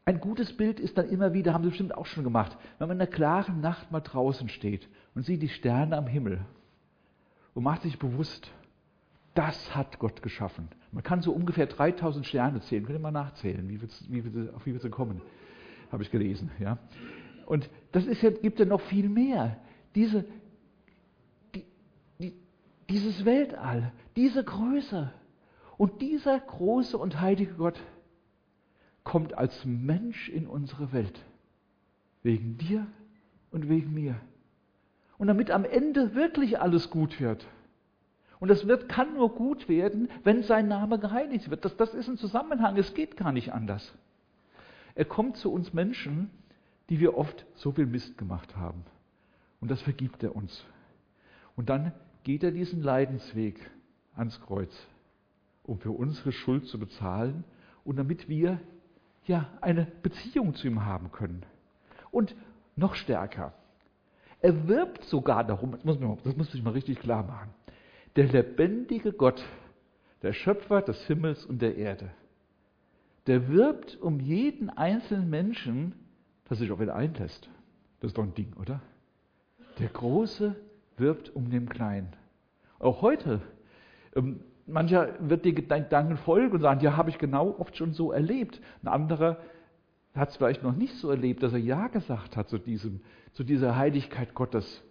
Ein 0.07 0.19
gutes 0.19 0.55
Bild 0.55 0.79
ist 0.79 0.99
dann 0.99 1.09
immer 1.09 1.33
wieder, 1.33 1.53
haben 1.53 1.63
Sie 1.63 1.69
bestimmt 1.69 1.95
auch 1.95 2.05
schon 2.05 2.23
gemacht, 2.23 2.55
wenn 2.77 2.87
man 2.87 2.97
in 2.97 3.01
einer 3.01 3.11
klaren 3.11 3.59
Nacht 3.59 3.91
mal 3.91 4.01
draußen 4.01 4.49
steht 4.49 4.87
und 5.15 5.25
sieht 5.25 5.41
die 5.41 5.49
Sterne 5.49 5.97
am 5.97 6.05
Himmel 6.05 6.45
und 7.55 7.63
macht 7.63 7.81
sich 7.81 7.97
bewusst, 7.97 8.51
das 9.33 9.75
hat 9.75 9.97
Gott 9.97 10.21
geschaffen. 10.21 10.69
Man 10.91 11.03
kann 11.03 11.21
so 11.21 11.31
ungefähr 11.31 11.65
3000 11.65 12.25
Sterne 12.25 12.61
zählen, 12.61 12.85
könnt 12.85 12.99
ihr 12.99 13.01
mal 13.01 13.11
nachzählen, 13.11 13.67
wie 13.67 13.81
wie 13.81 14.33
wir, 14.33 14.55
auf 14.55 14.65
wie 14.67 14.73
wir 14.73 14.79
sie 14.79 14.89
kommen, 14.91 15.21
habe 15.91 16.03
ich 16.03 16.11
gelesen. 16.11 16.51
Ja? 16.59 16.77
Und 17.47 17.69
das 17.91 18.05
ist 18.05 18.21
ja, 18.21 18.29
gibt 18.29 18.59
ja 18.59 18.65
noch 18.65 18.81
viel 18.81 19.09
mehr. 19.09 19.57
Diese, 19.95 20.25
dieses 22.89 23.25
Weltall, 23.25 23.91
diese 24.15 24.43
Größe. 24.43 25.11
Und 25.77 26.01
dieser 26.01 26.39
große 26.39 26.97
und 26.97 27.19
heilige 27.19 27.55
Gott 27.55 27.81
kommt 29.05 29.37
als 29.37 29.63
Mensch 29.63 30.27
in 30.27 30.47
unsere 30.47 30.91
Welt. 30.91 31.17
Wegen 32.23 32.57
dir 32.57 32.85
und 33.51 33.69
wegen 33.69 33.93
mir. 33.93 34.15
Und 35.17 35.27
damit 35.27 35.51
am 35.51 35.63
Ende 35.63 36.15
wirklich 36.15 36.59
alles 36.59 36.89
gut 36.89 37.21
wird. 37.21 37.47
Und 38.39 38.49
das 38.49 38.67
wird, 38.67 38.89
kann 38.89 39.13
nur 39.13 39.33
gut 39.33 39.69
werden, 39.69 40.09
wenn 40.25 40.43
sein 40.43 40.67
Name 40.67 40.99
geheiligt 40.99 41.49
wird. 41.49 41.63
Das, 41.63 41.77
das 41.77 41.93
ist 41.93 42.09
ein 42.09 42.17
Zusammenhang, 42.17 42.75
es 42.75 42.93
geht 42.93 43.15
gar 43.15 43.31
nicht 43.31 43.53
anders. 43.53 43.93
Er 44.93 45.05
kommt 45.05 45.37
zu 45.37 45.53
uns 45.53 45.73
Menschen, 45.73 46.29
die 46.89 46.99
wir 46.99 47.17
oft 47.17 47.45
so 47.55 47.71
viel 47.71 47.85
Mist 47.85 48.17
gemacht 48.17 48.55
haben 48.55 48.83
Und 49.61 49.71
das 49.71 49.81
vergibt 49.81 50.21
er 50.23 50.35
uns. 50.35 50.65
Und 51.55 51.69
dann 51.69 51.93
geht 52.23 52.43
er 52.43 52.51
diesen 52.51 52.81
Leidensweg 52.81 53.59
ans 54.15 54.39
Kreuz, 54.41 54.73
um 55.63 55.79
für 55.79 55.91
unsere 55.91 56.31
Schuld 56.31 56.67
zu 56.67 56.79
bezahlen 56.79 57.43
und 57.83 57.97
damit 57.97 58.27
wir 58.27 58.59
ja 59.27 59.49
eine 59.61 59.87
Beziehung 60.01 60.55
zu 60.55 60.67
ihm 60.67 60.85
haben 60.85 61.11
können. 61.11 61.45
Und 62.11 62.35
noch 62.75 62.95
stärker, 62.95 63.53
er 64.41 64.67
wirbt 64.67 65.03
sogar 65.05 65.43
darum, 65.43 65.71
das 65.71 65.83
muss, 65.83 65.99
man, 65.99 66.17
das 66.23 66.35
muss 66.35 66.53
ich 66.53 66.63
mal 66.63 66.71
richtig 66.71 66.99
klar 66.99 67.23
machen, 67.23 67.49
der 68.15 68.25
lebendige 68.25 69.11
Gott, 69.11 69.43
der 70.21 70.33
Schöpfer 70.33 70.81
des 70.81 71.05
Himmels 71.07 71.45
und 71.45 71.61
der 71.61 71.75
Erde, 71.75 72.11
der 73.27 73.49
wirbt 73.49 73.99
um 74.01 74.19
jeden 74.19 74.69
einzelnen 74.69 75.29
Menschen, 75.29 75.93
dass 76.47 76.59
sich 76.59 76.71
auf 76.71 76.79
ihn 76.79 76.89
einlässt. 76.89 77.49
Das 77.99 78.09
ist 78.11 78.17
doch 78.17 78.23
ein 78.23 78.35
Ding, 78.35 78.53
oder? 78.59 78.81
Der 79.79 79.89
Große 79.89 80.55
wirbt 80.97 81.35
um 81.35 81.49
den 81.49 81.67
Kleinen. 81.67 82.13
Auch 82.79 83.01
heute. 83.01 83.41
Mancher 84.65 85.15
wird 85.19 85.45
den 85.45 85.55
Gedanken 85.55 86.17
folgen 86.17 86.55
und 86.55 86.61
sagen, 86.61 86.81
ja, 86.81 86.97
habe 86.97 87.09
ich 87.09 87.17
genau 87.17 87.55
oft 87.59 87.77
schon 87.77 87.93
so 87.93 88.11
erlebt. 88.11 88.59
Ein 88.81 88.87
anderer 88.87 89.37
hat 90.15 90.29
es 90.29 90.37
vielleicht 90.37 90.63
noch 90.63 90.75
nicht 90.75 90.95
so 90.95 91.09
erlebt, 91.09 91.43
dass 91.43 91.53
er 91.53 91.59
Ja 91.59 91.87
gesagt 91.87 92.35
hat 92.35 92.49
zu, 92.49 92.57
diesem, 92.57 93.01
zu 93.33 93.43
dieser 93.43 93.75
Heiligkeit 93.75 94.33
Gottes. 94.33 94.83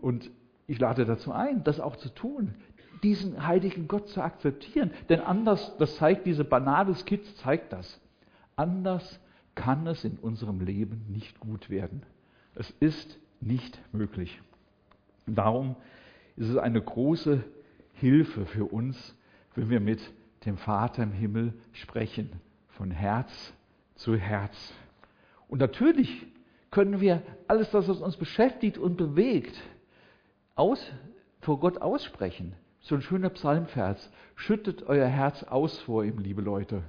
Und 0.00 0.30
ich 0.66 0.80
lade 0.80 1.04
dazu 1.04 1.32
ein, 1.32 1.62
das 1.64 1.80
auch 1.80 1.96
zu 1.96 2.08
tun, 2.08 2.54
diesen 3.02 3.46
heiligen 3.46 3.86
Gott 3.86 4.08
zu 4.08 4.22
akzeptieren. 4.22 4.90
Denn 5.08 5.20
anders, 5.20 5.76
das 5.78 5.96
zeigt 5.96 6.26
diese 6.26 6.44
banale 6.44 6.94
Skizze, 6.94 7.34
zeigt 7.36 7.72
das. 7.72 8.00
Anders 8.56 9.20
kann 9.54 9.86
es 9.86 10.04
in 10.04 10.18
unserem 10.18 10.60
Leben 10.60 11.04
nicht 11.08 11.38
gut 11.38 11.70
werden. 11.70 12.02
Es 12.54 12.70
ist 12.80 13.18
nicht 13.40 13.78
möglich. 13.92 14.40
Darum 15.26 15.76
ist 16.36 16.48
es 16.48 16.56
eine 16.56 16.80
große 16.80 17.44
Hilfe 18.04 18.44
für 18.44 18.66
uns, 18.66 19.16
wenn 19.54 19.70
wir 19.70 19.80
mit 19.80 19.98
dem 20.44 20.58
Vater 20.58 21.02
im 21.02 21.12
Himmel 21.12 21.54
sprechen, 21.72 22.28
von 22.68 22.90
Herz 22.90 23.54
zu 23.94 24.14
Herz. 24.14 24.74
Und 25.48 25.60
natürlich 25.60 26.26
können 26.70 27.00
wir 27.00 27.22
alles 27.48 27.70
das, 27.70 27.88
was 27.88 28.02
uns 28.02 28.18
beschäftigt 28.18 28.76
und 28.76 28.96
bewegt, 28.96 29.58
aus, 30.54 30.92
vor 31.40 31.58
Gott 31.60 31.80
aussprechen. 31.80 32.52
So 32.80 32.94
ein 32.94 33.00
schöner 33.00 33.30
Psalmvers. 33.30 34.12
Schüttet 34.34 34.82
euer 34.82 35.08
Herz 35.08 35.42
aus 35.42 35.78
vor 35.78 36.04
ihm, 36.04 36.18
liebe 36.18 36.42
Leute. 36.42 36.82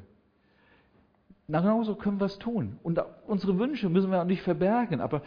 Na, 1.47 1.61
genauso 1.61 1.95
können 1.95 2.19
wir 2.19 2.25
es 2.25 2.39
tun. 2.39 2.77
Und 2.83 3.01
unsere 3.25 3.57
Wünsche 3.57 3.87
müssen 3.87 4.11
wir 4.11 4.21
auch 4.21 4.25
nicht 4.25 4.41
verbergen, 4.41 4.99
aber 4.99 5.21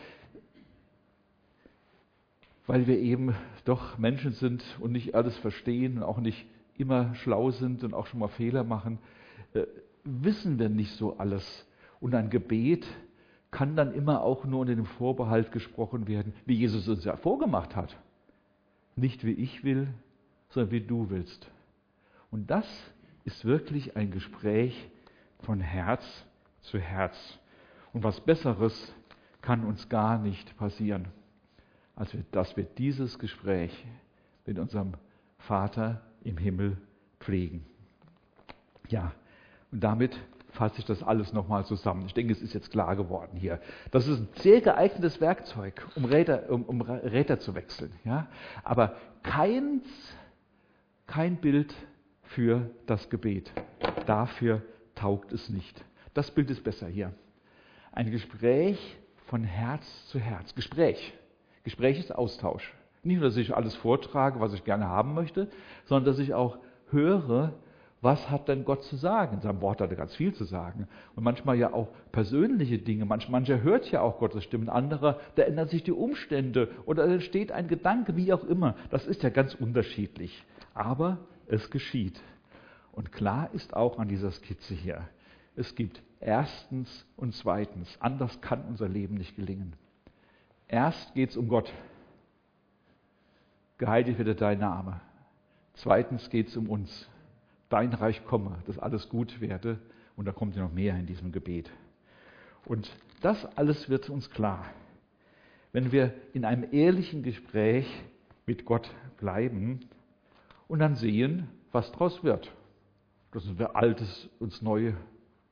weil 2.68 2.86
wir 2.86 2.98
eben 2.98 3.34
doch 3.64 3.96
Menschen 3.98 4.32
sind 4.32 4.62
und 4.78 4.92
nicht 4.92 5.14
alles 5.14 5.36
verstehen 5.38 5.96
und 5.96 6.02
auch 6.04 6.18
nicht 6.18 6.46
immer 6.76 7.14
schlau 7.16 7.50
sind 7.50 7.82
und 7.82 7.94
auch 7.94 8.06
schon 8.06 8.20
mal 8.20 8.28
Fehler 8.28 8.62
machen, 8.62 8.98
äh, 9.54 9.64
wissen 10.04 10.58
wir 10.58 10.68
nicht 10.68 10.92
so 10.92 11.16
alles. 11.16 11.66
Und 11.98 12.14
ein 12.14 12.28
Gebet 12.28 12.86
kann 13.50 13.74
dann 13.74 13.94
immer 13.94 14.22
auch 14.22 14.44
nur 14.44 14.60
unter 14.60 14.74
dem 14.74 14.84
Vorbehalt 14.84 15.50
gesprochen 15.50 16.06
werden, 16.06 16.34
wie 16.44 16.54
Jesus 16.54 16.86
uns 16.88 17.04
ja 17.04 17.16
vorgemacht 17.16 17.74
hat. 17.74 17.96
Nicht 18.96 19.24
wie 19.24 19.32
ich 19.32 19.64
will, 19.64 19.88
sondern 20.50 20.70
wie 20.70 20.82
du 20.82 21.08
willst. 21.08 21.50
Und 22.30 22.50
das 22.50 22.66
ist 23.24 23.46
wirklich 23.46 23.96
ein 23.96 24.10
Gespräch 24.10 24.90
von 25.40 25.60
Herz 25.60 26.04
zu 26.60 26.78
Herz. 26.78 27.38
Und 27.94 28.04
was 28.04 28.20
Besseres 28.20 28.94
kann 29.40 29.64
uns 29.64 29.88
gar 29.88 30.18
nicht 30.18 30.54
passieren, 30.58 31.08
als 31.98 32.14
wir, 32.14 32.24
dass 32.30 32.56
wir 32.56 32.64
dieses 32.64 33.18
Gespräch 33.18 33.72
mit 34.46 34.58
unserem 34.58 34.92
Vater 35.38 36.00
im 36.22 36.36
Himmel 36.36 36.78
pflegen. 37.18 37.66
Ja, 38.88 39.12
und 39.72 39.82
damit 39.82 40.16
fasse 40.52 40.78
ich 40.78 40.84
das 40.84 41.02
alles 41.02 41.32
nochmal 41.32 41.66
zusammen. 41.66 42.06
Ich 42.06 42.14
denke, 42.14 42.32
es 42.32 42.40
ist 42.40 42.54
jetzt 42.54 42.70
klar 42.70 42.94
geworden 42.94 43.36
hier. 43.36 43.60
Das 43.90 44.06
ist 44.06 44.20
ein 44.20 44.28
sehr 44.36 44.60
geeignetes 44.60 45.20
Werkzeug, 45.20 45.86
um 45.96 46.04
Räder, 46.04 46.48
um, 46.50 46.62
um 46.62 46.80
Räder 46.80 47.40
zu 47.40 47.54
wechseln. 47.54 47.92
Ja? 48.04 48.28
Aber 48.62 48.96
keins, 49.24 49.84
kein 51.06 51.36
Bild 51.36 51.74
für 52.22 52.70
das 52.86 53.10
Gebet. 53.10 53.52
Dafür 54.06 54.62
taugt 54.94 55.32
es 55.32 55.50
nicht. 55.50 55.84
Das 56.14 56.30
Bild 56.30 56.48
ist 56.50 56.62
besser 56.62 56.86
hier. 56.86 57.12
Ein 57.92 58.10
Gespräch 58.10 58.96
von 59.26 59.42
Herz 59.42 59.84
zu 60.06 60.18
Herz. 60.18 60.54
Gespräch. 60.54 61.17
Gespräch 61.68 61.98
ist 61.98 62.14
Austausch. 62.14 62.74
Nicht 63.02 63.20
nur, 63.20 63.28
dass 63.28 63.36
ich 63.36 63.54
alles 63.54 63.74
vortrage, 63.76 64.40
was 64.40 64.54
ich 64.54 64.64
gerne 64.64 64.88
haben 64.88 65.14
möchte, 65.14 65.48
sondern 65.84 66.06
dass 66.06 66.18
ich 66.18 66.34
auch 66.34 66.58
höre, 66.90 67.52
was 68.00 68.30
hat 68.30 68.48
denn 68.48 68.64
Gott 68.64 68.84
zu 68.84 68.96
sagen? 68.96 69.36
In 69.36 69.40
seinem 69.40 69.60
Wort 69.60 69.80
hat 69.80 69.90
er 69.90 69.96
ganz 69.96 70.14
viel 70.14 70.32
zu 70.32 70.44
sagen. 70.44 70.86
Und 71.16 71.24
manchmal 71.24 71.58
ja 71.58 71.72
auch 71.72 71.88
persönliche 72.12 72.78
Dinge. 72.78 73.04
Manch, 73.04 73.28
mancher 73.28 73.62
hört 73.62 73.90
ja 73.90 74.02
auch 74.02 74.18
Gottes 74.18 74.44
Stimme, 74.44 74.70
anderer, 74.72 75.18
da 75.34 75.42
ändern 75.42 75.68
sich 75.68 75.82
die 75.82 75.92
Umstände 75.92 76.68
oder 76.86 77.04
entsteht 77.04 77.50
ein 77.50 77.66
Gedanke, 77.66 78.16
wie 78.16 78.32
auch 78.32 78.44
immer. 78.44 78.76
Das 78.90 79.06
ist 79.06 79.22
ja 79.22 79.30
ganz 79.30 79.54
unterschiedlich. 79.54 80.44
Aber 80.74 81.18
es 81.48 81.70
geschieht. 81.70 82.20
Und 82.92 83.12
klar 83.12 83.50
ist 83.52 83.74
auch 83.74 83.98
an 83.98 84.08
dieser 84.08 84.30
Skizze 84.30 84.74
hier, 84.74 85.08
es 85.56 85.74
gibt 85.74 86.02
erstens 86.20 87.06
und 87.16 87.34
zweitens. 87.34 87.96
Anders 88.00 88.40
kann 88.40 88.64
unser 88.68 88.88
Leben 88.88 89.16
nicht 89.16 89.34
gelingen. 89.34 89.74
Erst 90.68 91.14
geht 91.14 91.30
es 91.30 91.36
um 91.36 91.48
Gott. 91.48 91.72
Geheiligt 93.78 94.18
wird 94.18 94.40
dein 94.40 94.58
Name. 94.58 95.00
Zweitens 95.74 96.28
geht 96.28 96.48
es 96.48 96.56
um 96.56 96.68
uns 96.68 97.08
dein 97.70 97.92
Reich 97.92 98.24
komme, 98.24 98.58
dass 98.66 98.78
alles 98.78 99.08
gut 99.08 99.40
werde. 99.40 99.78
Und 100.16 100.26
da 100.26 100.32
kommt 100.32 100.56
ja 100.56 100.62
noch 100.62 100.72
mehr 100.72 100.96
in 100.98 101.06
diesem 101.06 101.32
Gebet. 101.32 101.70
Und 102.64 102.90
das 103.22 103.46
alles 103.56 103.88
wird 103.88 104.10
uns 104.10 104.30
klar, 104.30 104.64
wenn 105.72 105.92
wir 105.92 106.12
in 106.34 106.44
einem 106.44 106.66
ehrlichen 106.72 107.22
Gespräch 107.22 107.86
mit 108.46 108.64
Gott 108.64 108.90
bleiben 109.18 109.80
und 110.66 110.80
dann 110.80 110.96
sehen, 110.96 111.48
was 111.72 111.90
daraus 111.92 112.22
wird. 112.24 112.52
Dass 113.32 113.46
uns 113.46 113.60
Altes 113.60 114.28
uns 114.38 114.60
neu 114.60 114.88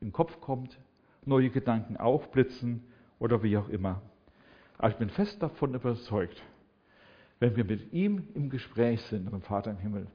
in 0.01 0.09
den 0.09 0.13
Kopf 0.13 0.41
kommt, 0.41 0.79
neue 1.25 1.51
Gedanken 1.51 1.97
aufblitzen 1.97 2.83
oder 3.19 3.43
wie 3.43 3.57
auch 3.57 3.69
immer. 3.69 4.03
Aber 4.79 4.91
ich 4.91 4.97
bin 4.97 5.11
fest 5.11 5.43
davon 5.43 5.75
überzeugt, 5.75 6.43
wenn 7.39 7.57
wir 7.57 7.65
mit 7.65 7.93
ihm 7.93 8.29
im 8.35 8.51
Gespräch 8.51 9.01
sind, 9.03 9.25
mit 9.25 9.33
dem 9.33 9.43
Vater 9.43 9.71
im 9.71 9.79
Himmel, 9.79 10.07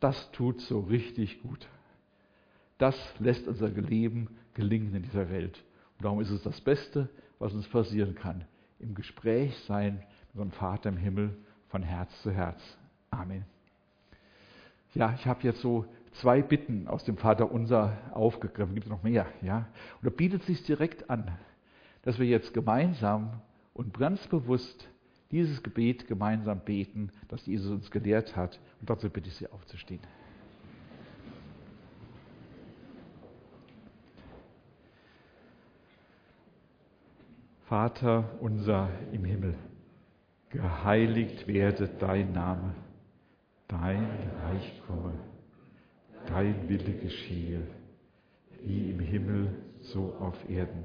das 0.00 0.30
tut 0.32 0.60
so 0.60 0.80
richtig 0.80 1.42
gut. 1.42 1.68
Das 2.78 2.96
lässt 3.20 3.46
unser 3.46 3.68
Leben 3.68 4.28
gelingen 4.54 4.94
in 4.94 5.02
dieser 5.02 5.30
Welt. 5.30 5.62
Und 5.98 6.04
darum 6.04 6.20
ist 6.20 6.30
es 6.30 6.42
das 6.42 6.60
Beste, 6.60 7.08
was 7.38 7.54
uns 7.54 7.68
passieren 7.68 8.14
kann. 8.14 8.44
Im 8.80 8.94
Gespräch 8.94 9.56
sein 9.66 10.02
mit 10.32 10.42
unserem 10.42 10.50
Vater 10.52 10.88
im 10.88 10.96
Himmel 10.96 11.36
von 11.68 11.82
Herz 11.82 12.10
zu 12.22 12.32
Herz. 12.32 12.60
Amen. 13.10 13.44
Ja, 14.94 15.14
ich 15.14 15.26
habe 15.26 15.42
jetzt 15.42 15.60
so 15.60 15.86
zwei 16.14 16.42
Bitten 16.42 16.88
aus 16.88 17.04
dem 17.04 17.16
Vater 17.16 17.50
unser 17.50 17.96
aufgegriffen. 18.12 18.74
Gibt 18.74 18.86
es 18.86 18.90
noch 18.90 19.02
mehr? 19.02 19.26
Ja? 19.40 19.68
Und 20.00 20.06
da 20.06 20.10
bietet 20.10 20.40
es 20.40 20.46
sich 20.48 20.64
direkt 20.64 21.08
an, 21.08 21.30
dass 22.02 22.18
wir 22.18 22.26
jetzt 22.26 22.52
gemeinsam 22.52 23.40
und 23.74 23.98
ganz 23.98 24.26
bewusst 24.26 24.88
dieses 25.30 25.62
Gebet 25.62 26.06
gemeinsam 26.06 26.60
beten, 26.60 27.10
das 27.28 27.46
Jesus 27.46 27.70
uns 27.72 27.90
gelehrt 27.90 28.36
hat. 28.36 28.60
Und 28.80 28.90
dazu 28.90 29.08
bitte 29.08 29.28
ich 29.28 29.34
Sie 29.34 29.48
aufzustehen. 29.48 30.00
Vater 37.64 38.28
unser 38.40 38.90
im 39.12 39.24
Himmel, 39.24 39.54
geheiligt 40.50 41.46
werde 41.46 41.88
dein 41.88 42.32
Name, 42.32 42.74
dein 43.66 44.06
Reich 44.44 44.82
komme, 44.86 45.14
dein 46.26 46.68
Wille 46.68 46.92
geschehe, 46.98 47.62
wie 48.62 48.90
im 48.90 49.00
Himmel 49.00 49.54
so 49.80 50.14
auf 50.20 50.36
Erden. 50.50 50.84